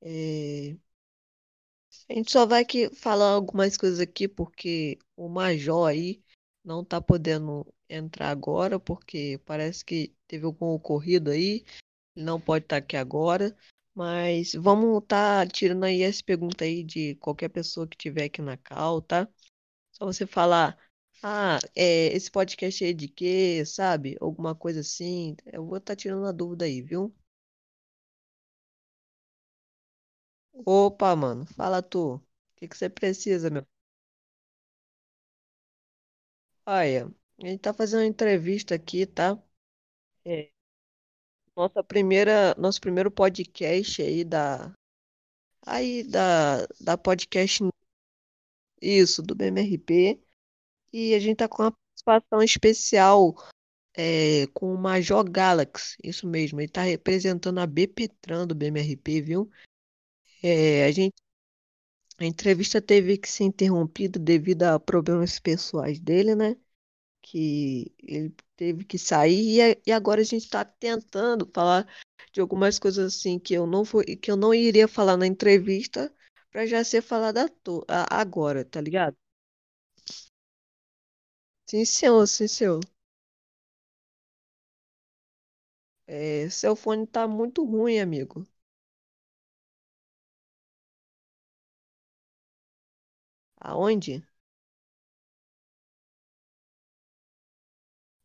[0.00, 0.76] É,
[2.08, 6.22] A gente só vai que falar algumas coisas aqui porque o Major aí
[6.64, 11.64] não tá podendo entrar agora porque parece que teve algum ocorrido aí,
[12.16, 13.56] ele não pode estar aqui agora.
[13.94, 18.56] Mas vamos estar tirando aí essa pergunta aí de qualquer pessoa que tiver aqui na
[18.56, 19.28] call, tá?
[19.92, 20.78] Só você falar,
[21.22, 24.16] ah, é, esse podcast é de quê, sabe?
[24.20, 25.36] Alguma coisa assim.
[25.46, 27.14] Eu vou estar tirando a dúvida aí, viu?
[30.64, 32.14] Opa, mano, fala tu.
[32.16, 32.22] O
[32.56, 33.66] que que você precisa, meu?
[36.66, 37.12] Olha,
[37.42, 39.36] a gente tá fazendo uma entrevista aqui, tá?
[40.24, 40.50] É,
[41.56, 44.72] nossa primeira, nosso primeiro podcast aí da,
[45.66, 47.64] aí da, da podcast,
[48.80, 50.20] isso, do BMRP.
[50.92, 53.34] E a gente tá com uma participação especial
[53.96, 56.60] é, com o Major Galaxy, isso mesmo.
[56.60, 59.50] Ele tá representando a BPTran do BMRP, viu?
[60.42, 61.14] É, a gente,
[62.18, 66.56] a entrevista teve que ser interrompida devido a problemas pessoais dele, né?
[67.22, 71.86] Que ele teve que sair e, e agora a gente está tentando falar
[72.32, 76.14] de algumas coisas assim que eu não vou, que eu não iria falar na entrevista
[76.52, 77.50] para já ser falada
[78.10, 79.16] agora, tá ligado?
[81.70, 82.80] Sim, senhor, sim, senhor.
[86.06, 88.46] É, seu fone tá muito ruim, amigo.
[93.60, 94.24] Aonde?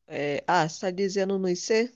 [0.07, 1.91] É, ah, você tá dizendo no IC?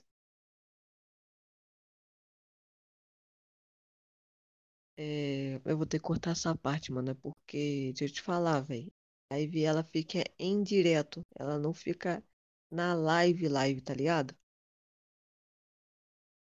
[4.98, 8.62] É, eu vou ter que cortar essa parte, mano, é porque, deixa eu te falar,
[8.62, 8.92] velho.
[9.30, 12.24] A live ela fica em direto, ela não fica
[12.72, 14.36] na live, live, tá ligado?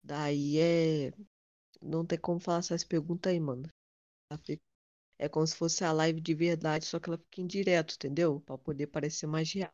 [0.03, 1.14] Daí é.
[1.81, 3.69] Não tem como falar essas perguntas aí, mano.
[4.31, 4.64] Ela fica-
[5.19, 8.39] É como se fosse a live de verdade, só que ela fica em direto, entendeu?
[8.41, 9.72] Pra poder parecer mais real.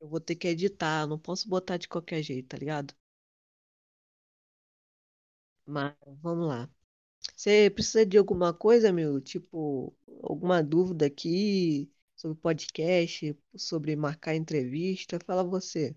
[0.00, 2.94] Eu vou ter que editar, não posso botar de qualquer jeito, tá ligado?
[5.66, 6.68] Mas vamos lá.
[7.36, 9.20] Você precisa de alguma coisa, meu?
[9.20, 15.18] Tipo, alguma dúvida aqui sobre podcast, sobre marcar entrevista?
[15.26, 15.96] Fala você.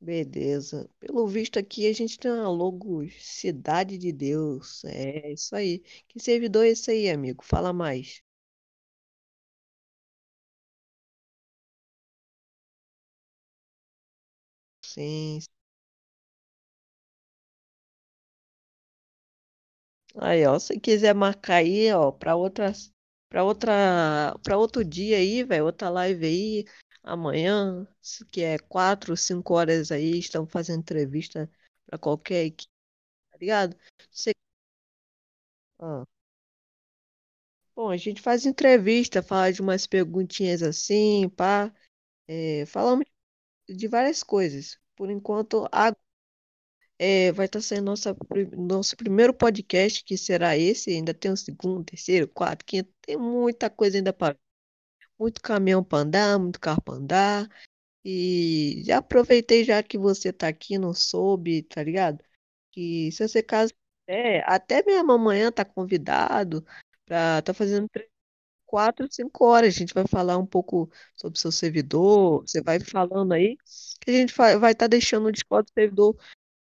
[0.00, 0.88] Beleza.
[0.98, 4.84] Pelo visto aqui a gente tem uma logo Cidade de Deus.
[4.84, 5.78] É isso aí.
[6.08, 7.42] Que servidor é esse aí, amigo?
[7.44, 8.22] Fala mais.
[14.82, 15.40] Sim.
[20.16, 22.92] Aí, ó, se quiser marcar aí, ó, para outras,
[23.28, 26.64] para outra, para outro dia aí, velho, outra live aí,
[27.02, 27.86] amanhã,
[28.30, 31.50] que é quatro, cinco horas aí, estamos fazendo entrevista
[31.86, 32.72] para qualquer equipe,
[33.30, 33.76] tá ligado?
[34.12, 34.32] Você,
[35.78, 36.04] ah,
[37.74, 41.72] bom, a gente faz entrevista, fala de umas perguntinhas assim, pá,
[42.28, 43.06] é, falamos
[43.68, 44.78] de várias coisas.
[44.96, 45.94] Por enquanto, a,
[46.98, 48.16] é, vai estar sendo nossa,
[48.56, 53.70] nosso primeiro podcast, que será esse, ainda tem o segundo, terceiro, quarto, quinto, tem muita
[53.70, 54.36] coisa ainda para
[55.20, 57.48] muito caminhão para andar, muito carro para andar.
[58.04, 62.24] E já aproveitei já que você tá aqui, não soube, tá ligado?
[62.72, 63.72] Que se você caso
[64.06, 66.64] é, até mesmo amanhã tá convidado
[67.04, 67.88] para tá fazendo
[68.66, 69.74] quatro, cinco horas.
[69.74, 72.42] A gente vai falar um pouco sobre seu servidor.
[72.42, 73.56] Você vai falando aí
[74.00, 76.16] que a gente vai estar deixando o Discord do servidor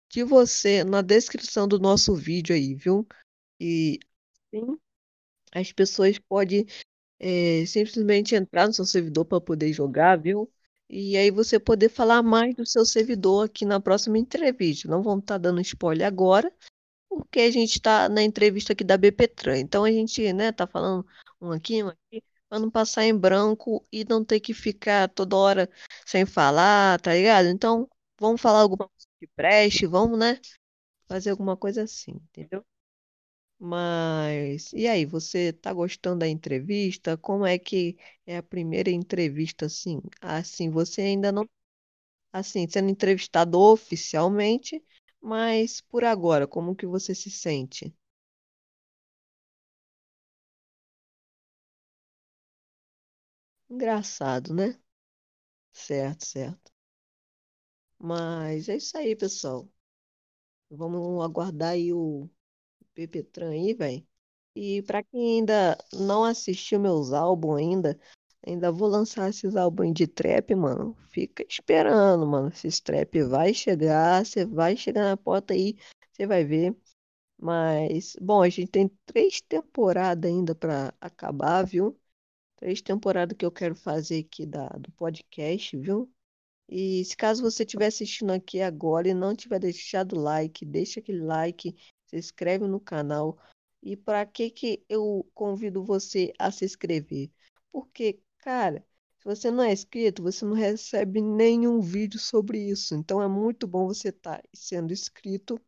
[0.09, 3.07] de você na descrição do nosso vídeo aí, viu?
[3.59, 3.99] E
[4.53, 4.77] sim,
[5.53, 6.65] as pessoas podem
[7.19, 10.51] é, simplesmente entrar no seu servidor para poder jogar, viu?
[10.89, 14.87] E aí você poder falar mais do seu servidor aqui na próxima entrevista.
[14.87, 16.51] Não vamos estar dando spoiler agora,
[17.09, 19.59] porque a gente está na entrevista aqui da BPTran.
[19.59, 21.05] Então a gente, né, tá falando
[21.41, 25.35] um aqui, um aqui, para não passar em branco e não ter que ficar toda
[25.35, 25.69] hora
[26.05, 27.47] sem falar, tá ligado?
[27.47, 27.87] Então
[28.19, 30.39] vamos falar alguma coisa que preste, vamos, né,
[31.07, 32.65] fazer alguma coisa assim, entendeu?
[33.59, 37.17] Mas, e aí, você tá gostando da entrevista?
[37.17, 40.01] Como é que é a primeira entrevista assim?
[40.21, 41.47] Assim, você ainda não,
[42.33, 44.83] assim, sendo entrevistado oficialmente,
[45.21, 47.93] mas por agora, como que você se sente?
[53.69, 54.79] Engraçado, né?
[55.73, 56.71] Certo, certo.
[57.97, 59.69] Mas é isso aí, pessoal.
[60.71, 62.27] Vamos aguardar aí o
[63.07, 64.05] Pepetran aí, velho.
[64.55, 67.99] E pra quem ainda não assistiu meus álbuns ainda,
[68.45, 70.95] ainda vou lançar esses álbuns de trap, mano.
[71.11, 72.49] Fica esperando, mano.
[72.49, 75.77] Esses trap vai chegar, você vai chegar na porta aí,
[76.11, 76.75] você vai ver.
[77.37, 81.97] Mas, bom, a gente tem três temporadas ainda pra acabar, viu?
[82.57, 86.11] Três temporadas que eu quero fazer aqui da, do podcast, viu?
[86.69, 91.21] E se caso você estiver assistindo aqui agora e não tiver deixado like, deixa aquele
[91.21, 91.75] like,
[92.09, 93.37] se inscreve no canal.
[93.81, 97.29] E para que que eu convido você a se inscrever?
[97.71, 98.85] Porque, cara,
[99.19, 102.95] se você não é inscrito, você não recebe nenhum vídeo sobre isso.
[102.95, 105.59] Então é muito bom você estar sendo inscrito,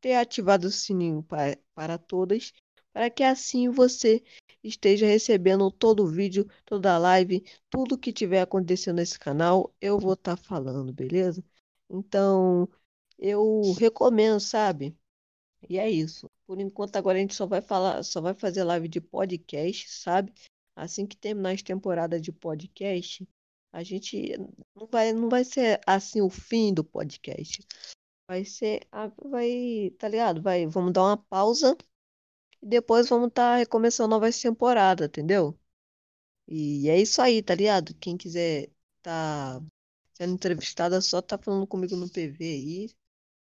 [0.00, 2.52] ter ativado o sininho para, para todas,
[2.92, 4.22] para que assim você
[4.62, 9.98] esteja recebendo todo o vídeo, toda a live, tudo que tiver acontecendo nesse canal, eu
[9.98, 11.42] vou estar falando, beleza?
[11.88, 12.68] Então,
[13.18, 14.96] eu recomendo, sabe?
[15.68, 16.30] E é isso.
[16.46, 20.32] Por enquanto, agora a gente só vai falar, só vai fazer live de podcast, sabe?
[20.74, 23.26] Assim que terminar as temporadas de podcast,
[23.72, 24.36] a gente
[24.74, 27.64] não vai, não vai ser assim o fim do podcast.
[28.28, 28.86] Vai ser,
[29.24, 30.42] vai, tá ligado?
[30.42, 31.76] Vai, vamos dar uma pausa
[32.62, 35.58] e depois vamos estar recomeçando novas temporadas, entendeu?
[36.48, 37.94] E é isso aí, tá ligado?
[37.94, 38.70] Quem quiser
[39.02, 39.60] tá
[40.14, 42.90] sendo entrevistada, só tá falando comigo no PV aí.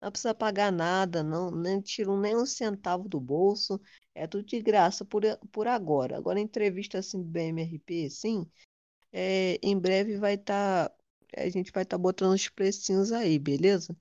[0.01, 3.79] Não precisa pagar nada, não, nem tiro nem um centavo do bolso.
[4.15, 6.17] É tudo de graça por, por agora.
[6.17, 8.45] Agora, entrevista assim do BMRP, sim,
[9.13, 10.91] é, em breve vai estar.
[11.37, 13.95] a gente vai estar botando os precinhos aí, beleza?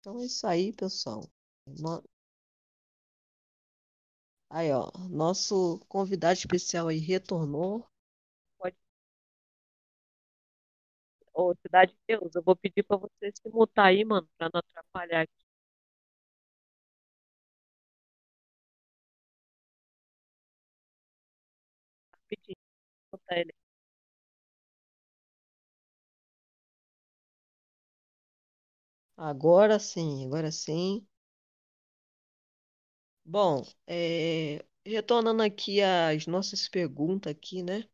[0.00, 1.26] Então é isso aí, pessoal.
[1.66, 2.04] No-
[4.48, 7.84] Aí, ó, nosso convidado especial aí retornou.
[11.32, 14.60] Ô, Cidade de Deus, eu vou pedir pra você se mutar aí, mano, pra não
[14.60, 15.32] atrapalhar aqui.
[22.14, 22.56] Rapidinho,
[23.12, 23.54] mutar ele.
[29.16, 31.06] Agora sim, agora sim.
[33.24, 37.88] Bom, é, retornando aqui às nossas perguntas aqui, né?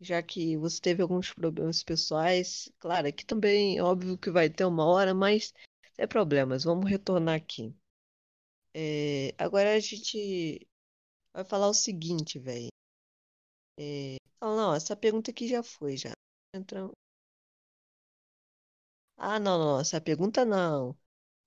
[0.00, 4.84] Já que você teve alguns problemas pessoais, claro, aqui também, óbvio que vai ter uma
[4.86, 5.52] hora, mas
[5.94, 7.74] sem problemas, vamos retornar aqui.
[8.74, 10.66] É, agora a gente
[11.34, 12.68] vai falar o seguinte, velho.
[13.78, 16.12] É, não, essa pergunta aqui já foi, já.
[19.18, 20.96] Ah, não, não, essa pergunta não.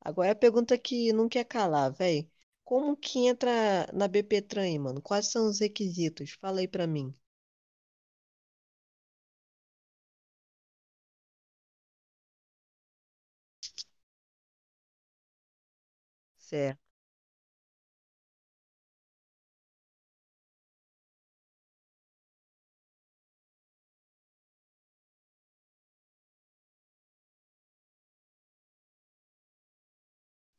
[0.02, 2.30] Agora é a pergunta que não quer calar, velho.
[2.66, 5.02] Como que entra na BP Trem, mano?
[5.02, 6.34] Quais são os requisitos?
[6.42, 7.14] Fala aí pra mim.
[16.50, 16.80] Certo,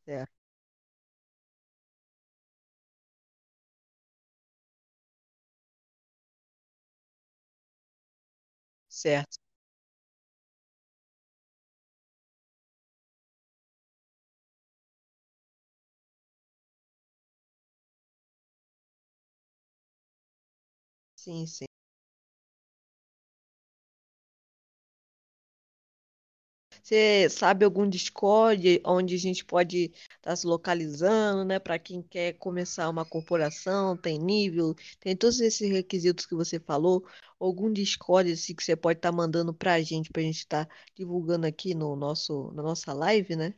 [0.05, 0.31] certo.
[8.89, 9.39] Certo.
[21.21, 21.67] Sim, sim.
[26.83, 31.59] Você sabe algum Discord onde a gente pode estar se localizando, né?
[31.59, 37.05] Para quem quer começar uma corporação, tem nível, tem todos esses requisitos que você falou.
[37.39, 40.69] Algum Discord assim, que você pode estar mandando para a gente, para a gente estar
[40.95, 43.55] divulgando aqui no nosso, na nossa live, né?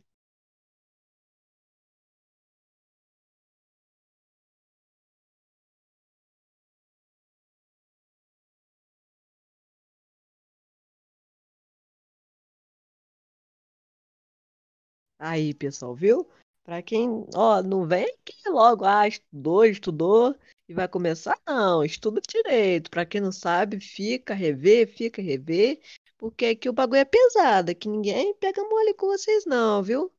[15.22, 16.28] Aí, pessoal, viu?
[16.64, 20.36] Para quem, ó, não vem aqui logo, ah, estudou, estudou
[20.68, 22.90] e vai começar, não, estuda direito.
[22.90, 25.80] Para quem não sabe, fica, rever, fica, rever,
[26.18, 30.12] porque aqui o bagulho é pesado, aqui ninguém pega mole com vocês, não, viu?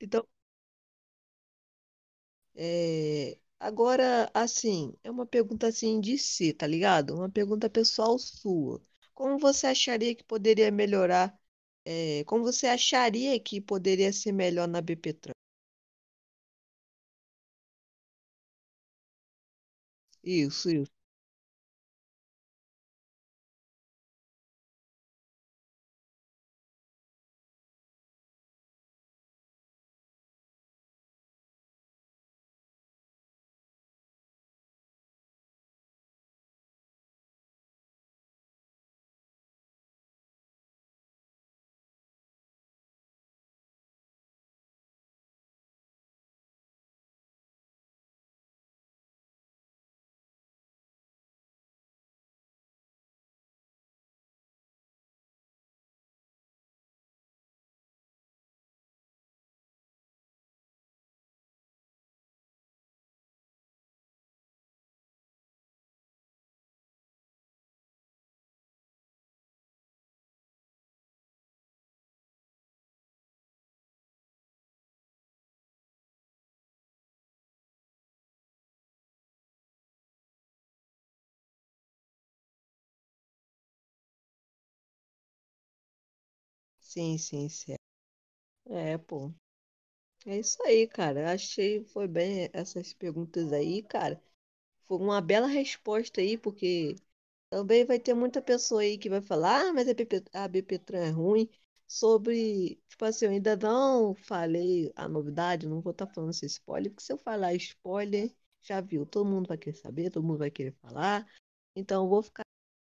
[0.00, 0.26] Então,
[2.54, 7.14] é, agora, assim, é uma pergunta assim de si, tá ligado?
[7.14, 8.80] Uma pergunta pessoal sua.
[9.14, 11.38] Como você acharia que poderia melhorar?
[11.84, 15.12] É, como você acharia que poderia ser melhor na BP
[20.24, 21.01] Isso, isso.
[86.92, 87.80] Sim, sim, certo.
[88.66, 89.32] É, pô.
[90.26, 91.32] É isso aí, cara.
[91.32, 94.22] Achei foi bem essas perguntas aí, cara.
[94.88, 96.96] Foi uma bela resposta aí, porque
[97.50, 101.00] também vai ter muita pessoa aí que vai falar, ah, mas a BP, a BPTran
[101.06, 101.50] é ruim.
[101.88, 106.90] Sobre, tipo assim, eu ainda não falei a novidade, não vou estar falando esse spoiler,
[106.92, 110.50] porque se eu falar spoiler, já viu, todo mundo vai querer saber, todo mundo vai
[110.50, 111.26] querer falar.
[111.76, 112.44] Então eu vou ficar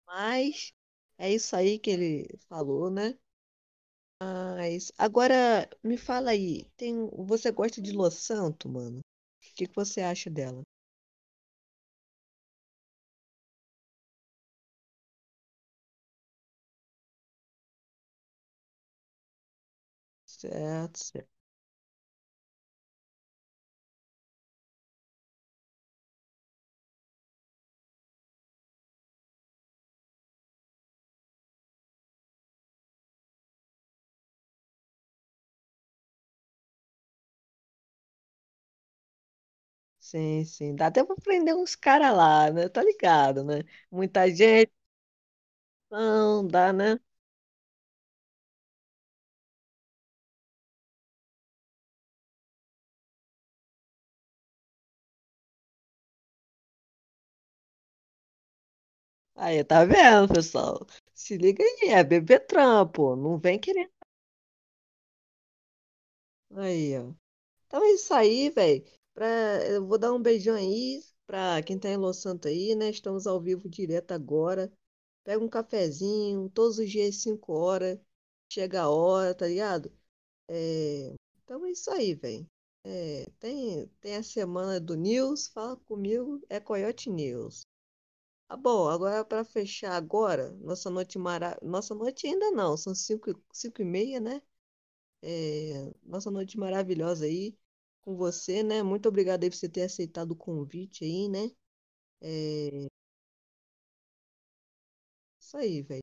[0.07, 0.73] mais.
[1.17, 3.17] É isso aí que ele falou, né?
[4.57, 8.99] Mas agora me fala aí, tem, você gosta de Los Santos, mano?
[8.99, 10.63] O que que você acha dela?
[20.25, 21.32] Certo, certo.
[40.13, 40.75] Sim, sim.
[40.75, 42.69] Dá até pra prender uns caras lá, né?
[42.69, 43.63] Tá ligado, né?
[43.91, 44.71] Muita gente,
[45.89, 46.99] não dá, né?
[59.35, 60.85] Aí, tá vendo, pessoal?
[61.13, 63.15] Se liga aí, é bebê trampo.
[63.15, 63.89] Não vem querer.
[66.55, 67.13] Aí, ó.
[67.67, 68.85] Então é isso aí, velho.
[69.13, 69.27] Pra...
[69.67, 72.89] Eu vou dar um beijão aí pra quem tá em Los Santos aí, né?
[72.89, 74.71] Estamos ao vivo direto agora.
[75.23, 77.99] Pega um cafezinho, todos os dias, 5 horas.
[78.49, 79.91] Chega a hora, tá ligado?
[80.49, 81.15] É...
[81.43, 82.47] Então é isso aí, velho.
[82.85, 87.67] É, tem, tem a semana do News, fala comigo, é Coyote News.
[88.49, 91.57] Ah, bom, agora para fechar agora, nossa noite mara...
[91.61, 94.41] Nossa noite ainda não, são 5 cinco, cinco e meia, né?
[95.21, 97.57] É, nossa noite maravilhosa aí
[98.03, 98.83] com você, né?
[98.83, 101.49] Muito obrigado aí por você ter aceitado o convite aí, né?
[102.21, 102.87] É,
[105.39, 106.01] isso aí, velho.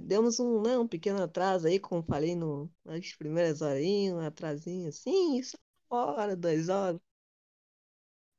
[0.00, 4.88] Demos um, né, um pequeno atraso aí, como falei no, nas primeiras horinhas, um atrasinho
[4.88, 5.56] assim, isso,
[5.90, 7.00] hora, duas horas.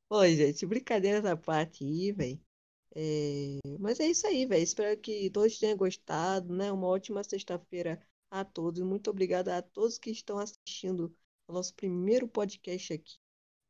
[0.09, 2.39] Pô, gente, brincadeira essa parte aí, velho.
[2.95, 4.63] É, Mas é isso aí, velho.
[4.63, 6.71] Espero que todos tenham gostado, né?
[6.71, 8.01] Uma ótima sexta-feira
[8.31, 8.81] a todos.
[8.83, 11.15] Muito obrigada a todos que estão assistindo
[11.53, 13.17] nosso primeiro podcast aqui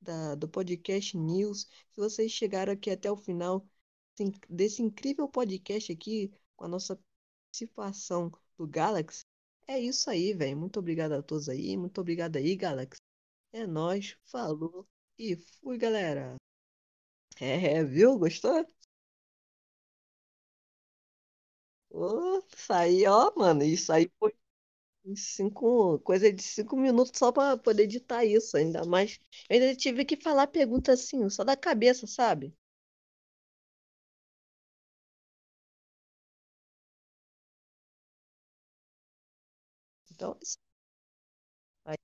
[0.01, 1.67] da, do Podcast News.
[1.91, 3.65] Se vocês chegaram aqui até o final
[4.49, 6.99] desse incrível podcast aqui, com a nossa
[7.45, 9.23] participação do Galaxy,
[9.67, 10.57] é isso aí, velho.
[10.57, 11.75] Muito obrigado a todos aí.
[11.77, 13.01] Muito obrigado aí, Galaxy.
[13.51, 14.17] É nóis.
[14.25, 14.87] Falou
[15.17, 16.35] e fui, galera.
[17.39, 18.17] É, viu?
[18.19, 18.65] Gostou?
[21.89, 24.33] Ô, isso aí, ó, mano, isso aí foi
[25.15, 29.19] cinco, coisa de cinco minutos só pra poder editar isso, ainda mais.
[29.49, 32.53] Eu ainda tive que falar pergunta assim, só da cabeça, sabe?
[40.11, 40.37] Então,
[41.85, 41.97] aí,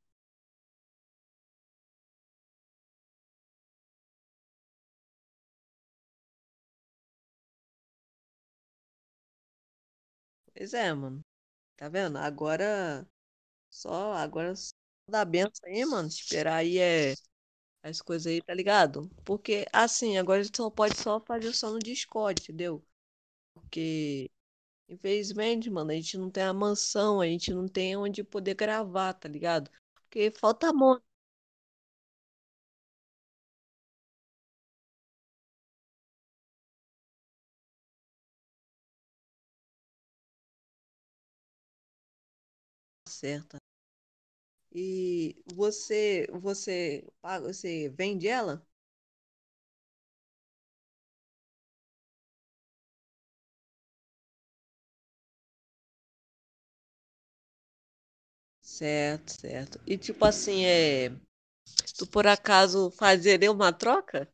[10.54, 11.24] pois é, mano.
[11.78, 12.18] Tá vendo?
[12.18, 13.08] Agora,
[13.70, 14.74] só, agora só
[15.10, 16.08] dá benção aí, mano.
[16.10, 17.16] Esperar aí é
[17.84, 19.10] as coisas aí, tá ligado?
[19.26, 22.84] Porque, assim, agora a gente só pode só fazer só no Discord, entendeu?
[23.54, 24.32] Porque
[24.90, 29.14] Infelizmente, mano, a gente não tem a mansão, a gente não tem onde poder gravar,
[29.14, 29.72] tá ligado?
[29.96, 31.02] Porque falta mão,
[43.22, 43.58] certa.
[44.74, 48.66] E você, você, paga- você vende ela?
[58.62, 59.80] Certo, certo.
[59.86, 61.10] E tipo assim, é,
[61.98, 64.28] tu por acaso fazeria uma troca?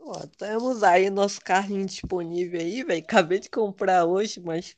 [0.00, 3.02] Ó, temos aí nosso carrinho disponível aí, velho.
[3.04, 4.76] Acabei de comprar hoje, mas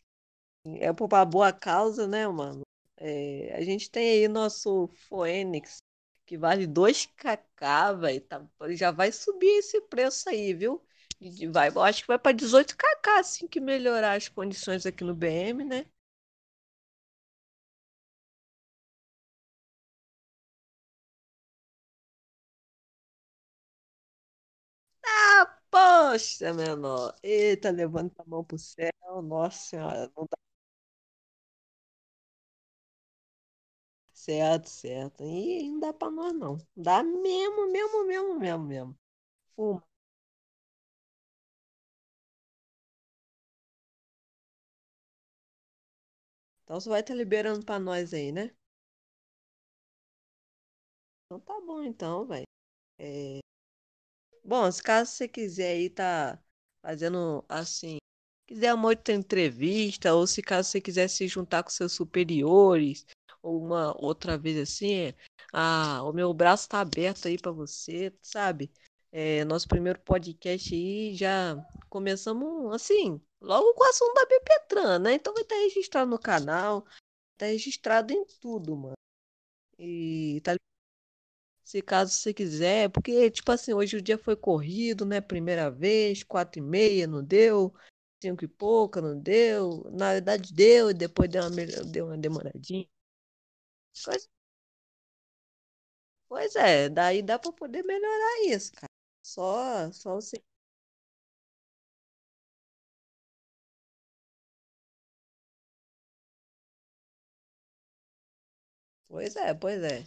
[0.81, 2.63] É por uma boa causa, né, mano?
[2.99, 5.79] É, a gente tem aí nosso Fênix,
[6.27, 8.21] que vale dois kk velho.
[8.23, 10.83] Tá, já vai subir esse preço aí, viu?
[11.53, 15.65] Vai, acho que vai para dezoito kk assim que melhorar as condições aqui no BM,
[15.65, 15.87] né?
[26.13, 27.15] Oxe, menor.
[27.23, 28.91] Eita, levanta a mão pro céu.
[29.23, 30.37] Nossa senhora, não dá
[34.13, 35.23] certo, certo.
[35.25, 36.57] E não dá pra nós, não.
[36.77, 38.99] Dá mesmo, mesmo, mesmo, mesmo, mesmo.
[39.57, 39.85] Fuma.
[46.65, 48.51] Então você vai estar liberando pra nós aí, né?
[51.27, 52.47] Então tá bom, então, velho.
[52.99, 53.41] É...
[54.45, 56.39] Bom, se caso você quiser aí tá
[56.83, 57.99] fazendo assim,
[58.47, 63.07] quiser uma outra entrevista, ou se caso você quiser se juntar com seus superiores,
[63.41, 65.15] ou uma outra vez assim,
[65.53, 68.73] ah, o meu braço tá aberto aí pra você, sabe?
[69.13, 71.57] É, nosso primeiro podcast aí já
[71.89, 75.15] começamos assim, logo com o assunto da Bepetran, né?
[75.15, 76.85] Então vai estar registrado no canal,
[77.37, 78.95] tá registrado em tudo, mano.
[79.79, 80.55] E tá
[81.73, 85.21] se caso você quiser, porque, tipo assim, hoje o dia foi corrido, né?
[85.21, 87.75] Primeira vez, quatro e meia, não deu.
[88.23, 89.85] Cinco e pouca, não deu.
[89.93, 91.51] Na verdade, deu, e depois deu uma,
[91.87, 92.87] deu uma demoradinha.
[94.05, 94.29] Coisa-
[96.29, 98.91] Pois é, daí dá pra poder melhorar isso, cara.
[99.23, 100.43] Só, só você.
[109.09, 109.99] Pois é, pois é.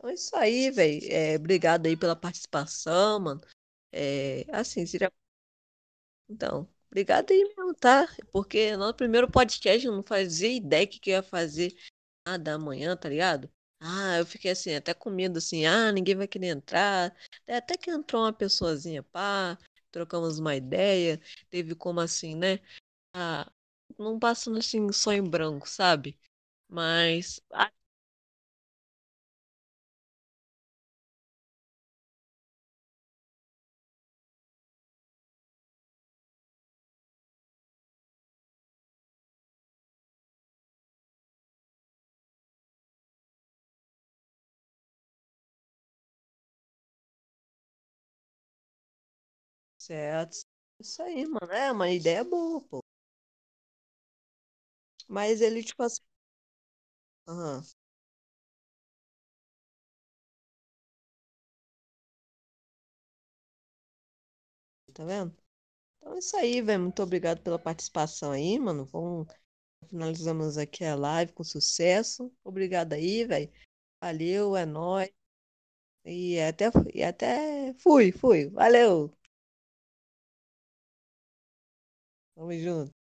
[0.00, 1.00] Então é isso aí, velho.
[1.12, 3.40] É, obrigado aí pela participação, mano.
[3.92, 5.12] É, assim, seria.
[6.28, 8.08] Então, obrigado aí mesmo, tá?
[8.32, 11.76] Porque no primeiro podcast eu não fazia ideia que que eu ia fazer
[12.26, 13.50] nada amanhã, tá ligado?
[13.80, 17.16] Ah, eu fiquei assim, até com medo, assim, ah, ninguém vai querer entrar.
[17.48, 19.58] Até que entrou uma pessoazinha, pá,
[19.90, 21.20] trocamos uma ideia,
[21.50, 22.60] teve como assim, né?
[23.14, 23.50] Ah,
[23.98, 26.18] não passando assim só em branco, sabe?
[26.68, 27.40] Mas,
[49.90, 50.36] certo.
[50.80, 51.52] Isso aí, mano.
[51.52, 52.82] É uma ideia boa, pô.
[55.06, 56.00] Mas ele, tipo assim,
[57.26, 57.62] aham,
[64.92, 65.34] tá vendo?
[65.98, 66.82] Então é isso aí, velho.
[66.84, 68.86] Muito obrigado pela participação aí, mano.
[68.86, 69.28] Vamos,
[69.88, 72.32] finalizamos aqui a live com sucesso.
[72.44, 73.52] Obrigado aí, velho.
[74.02, 75.10] Valeu, é nóis.
[76.04, 78.48] E até, e até fui, fui.
[78.50, 79.12] Valeu.
[82.40, 82.99] Tamo junto.